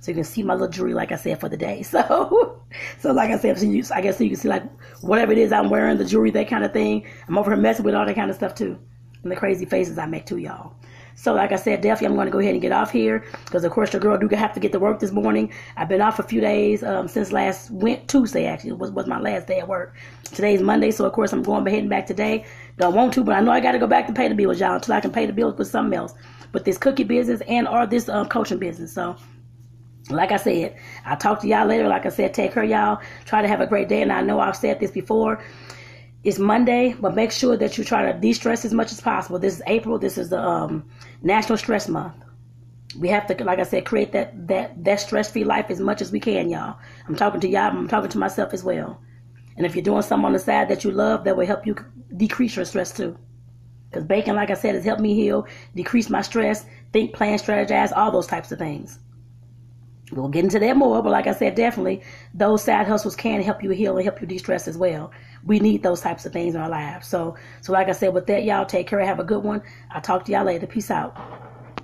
so 0.00 0.10
you 0.10 0.16
can 0.16 0.24
see 0.24 0.42
my 0.42 0.54
little 0.54 0.68
jewelry, 0.68 0.94
like 0.94 1.12
I 1.12 1.16
said, 1.16 1.38
for 1.38 1.48
the 1.48 1.56
day. 1.56 1.82
So, 1.88 2.60
so 2.98 3.12
like 3.12 3.30
I 3.30 3.38
said, 3.38 3.58
so 3.58 3.64
you, 3.64 3.84
I 3.94 4.00
guess 4.00 4.18
so 4.18 4.24
you 4.24 4.30
can 4.30 4.38
see 4.38 4.48
like 4.48 4.64
whatever 5.00 5.30
it 5.30 5.38
is 5.38 5.52
I'm 5.52 5.70
wearing, 5.70 5.96
the 5.96 6.04
jewelry, 6.04 6.32
that 6.32 6.48
kind 6.48 6.64
of 6.64 6.72
thing. 6.72 7.06
I'm 7.28 7.38
over 7.38 7.52
here 7.52 7.60
messing 7.60 7.84
with 7.84 7.94
all 7.94 8.04
that 8.04 8.16
kind 8.16 8.30
of 8.30 8.36
stuff 8.36 8.56
too, 8.56 8.76
and 9.22 9.30
the 9.30 9.36
crazy 9.36 9.64
faces 9.64 9.96
I 9.96 10.06
make 10.06 10.26
too, 10.26 10.38
y'all. 10.38 10.74
So, 11.20 11.34
like 11.34 11.50
I 11.50 11.56
said, 11.56 11.80
definitely 11.80 12.06
I'm 12.06 12.14
going 12.14 12.26
to 12.26 12.30
go 12.30 12.38
ahead 12.38 12.52
and 12.52 12.62
get 12.62 12.70
off 12.70 12.92
here 12.92 13.24
because, 13.44 13.64
of 13.64 13.72
course, 13.72 13.92
your 13.92 13.98
girl 14.00 14.16
do 14.16 14.28
have 14.28 14.52
to 14.54 14.60
get 14.60 14.70
to 14.70 14.78
work 14.78 15.00
this 15.00 15.10
morning. 15.10 15.52
I've 15.76 15.88
been 15.88 16.00
off 16.00 16.20
a 16.20 16.22
few 16.22 16.40
days 16.40 16.84
um, 16.84 17.08
since 17.08 17.32
last 17.32 17.72
went 17.72 18.06
Tuesday 18.06 18.46
actually 18.46 18.74
was 18.74 18.92
was 18.92 19.08
my 19.08 19.18
last 19.18 19.48
day 19.48 19.58
at 19.58 19.66
work. 19.66 19.96
Today's 20.22 20.62
Monday, 20.62 20.92
so 20.92 21.04
of 21.06 21.12
course 21.12 21.32
I'm 21.32 21.42
going 21.42 21.64
be 21.64 21.72
heading 21.72 21.88
back 21.88 22.06
today. 22.06 22.46
Don't 22.76 22.94
want 22.94 23.12
to, 23.14 23.24
but 23.24 23.34
I 23.34 23.40
know 23.40 23.50
I 23.50 23.58
got 23.58 23.72
to 23.72 23.80
go 23.80 23.88
back 23.88 24.06
to 24.06 24.12
pay 24.12 24.28
the 24.28 24.34
bills, 24.36 24.60
y'all, 24.60 24.76
until 24.76 24.94
I 24.94 25.00
can 25.00 25.10
pay 25.10 25.26
the 25.26 25.32
bills 25.32 25.58
with 25.58 25.66
something 25.66 25.98
else, 25.98 26.14
with 26.52 26.64
this 26.64 26.78
cookie 26.78 27.02
business 27.02 27.40
and 27.48 27.66
or 27.66 27.84
this 27.84 28.08
um, 28.08 28.28
coaching 28.28 28.58
business. 28.58 28.92
So. 28.92 29.16
Like 30.10 30.32
I 30.32 30.38
said, 30.38 30.74
I'll 31.04 31.18
talk 31.18 31.40
to 31.42 31.46
y'all 31.46 31.66
later. 31.66 31.86
Like 31.86 32.06
I 32.06 32.08
said, 32.08 32.32
take 32.32 32.54
care, 32.54 32.64
y'all. 32.64 32.98
Try 33.26 33.42
to 33.42 33.48
have 33.48 33.60
a 33.60 33.66
great 33.66 33.90
day. 33.90 34.00
And 34.00 34.10
I 34.10 34.22
know 34.22 34.40
I've 34.40 34.56
said 34.56 34.80
this 34.80 34.90
before. 34.90 35.38
It's 36.28 36.38
Monday, 36.38 36.94
but 37.00 37.14
make 37.14 37.32
sure 37.32 37.56
that 37.56 37.78
you 37.78 37.84
try 37.84 38.12
to 38.12 38.18
de-stress 38.18 38.66
as 38.66 38.74
much 38.74 38.92
as 38.92 39.00
possible. 39.00 39.38
This 39.38 39.54
is 39.54 39.62
April. 39.66 39.98
This 39.98 40.18
is 40.18 40.28
the 40.28 40.38
um, 40.38 40.86
National 41.22 41.56
Stress 41.56 41.88
Month. 41.88 42.16
We 42.98 43.08
have 43.08 43.26
to, 43.28 43.44
like 43.44 43.60
I 43.60 43.62
said, 43.62 43.86
create 43.86 44.12
that 44.12 44.46
that 44.46 44.84
that 44.84 45.00
stress-free 45.00 45.44
life 45.44 45.70
as 45.70 45.80
much 45.80 46.02
as 46.02 46.12
we 46.12 46.20
can, 46.20 46.50
y'all. 46.50 46.76
I'm 47.06 47.16
talking 47.16 47.40
to 47.40 47.48
y'all. 47.48 47.70
I'm 47.74 47.88
talking 47.88 48.10
to 48.10 48.18
myself 48.18 48.52
as 48.52 48.62
well. 48.62 49.00
And 49.56 49.64
if 49.64 49.74
you're 49.74 49.82
doing 49.82 50.02
something 50.02 50.26
on 50.26 50.34
the 50.34 50.38
side 50.38 50.68
that 50.68 50.84
you 50.84 50.90
love, 50.90 51.24
that 51.24 51.34
will 51.34 51.46
help 51.46 51.66
you 51.66 51.74
decrease 52.14 52.56
your 52.56 52.66
stress 52.66 52.92
too. 52.92 53.16
Because 53.88 54.04
baking, 54.04 54.34
like 54.34 54.50
I 54.50 54.54
said, 54.54 54.74
has 54.74 54.84
helped 54.84 55.00
me 55.00 55.14
heal, 55.14 55.46
decrease 55.74 56.10
my 56.10 56.20
stress, 56.20 56.66
think, 56.92 57.14
plan, 57.14 57.38
strategize, 57.38 57.90
all 57.96 58.10
those 58.10 58.26
types 58.26 58.52
of 58.52 58.58
things. 58.58 58.98
We'll 60.10 60.28
get 60.28 60.44
into 60.44 60.58
that 60.58 60.76
more, 60.76 61.02
but 61.02 61.10
like 61.10 61.26
I 61.26 61.32
said, 61.32 61.54
definitely 61.54 62.02
those 62.32 62.62
side 62.62 62.86
hustles 62.86 63.14
can 63.14 63.42
help 63.42 63.62
you 63.62 63.70
heal 63.70 63.96
and 63.96 64.04
help 64.04 64.20
you 64.20 64.26
de-stress 64.26 64.66
as 64.66 64.78
well. 64.78 65.12
We 65.44 65.60
need 65.60 65.82
those 65.82 66.00
types 66.00 66.24
of 66.24 66.32
things 66.32 66.54
in 66.54 66.60
our 66.60 66.68
lives. 66.68 67.06
So, 67.06 67.36
so 67.60 67.72
like 67.72 67.88
I 67.88 67.92
said, 67.92 68.14
with 68.14 68.26
that, 68.26 68.44
y'all 68.44 68.64
take 68.64 68.86
care. 68.86 69.00
Have 69.00 69.20
a 69.20 69.24
good 69.24 69.42
one. 69.42 69.62
I'll 69.90 70.00
talk 70.00 70.24
to 70.24 70.32
y'all 70.32 70.44
later. 70.44 70.66
Peace 70.66 70.90
out. 70.90 71.14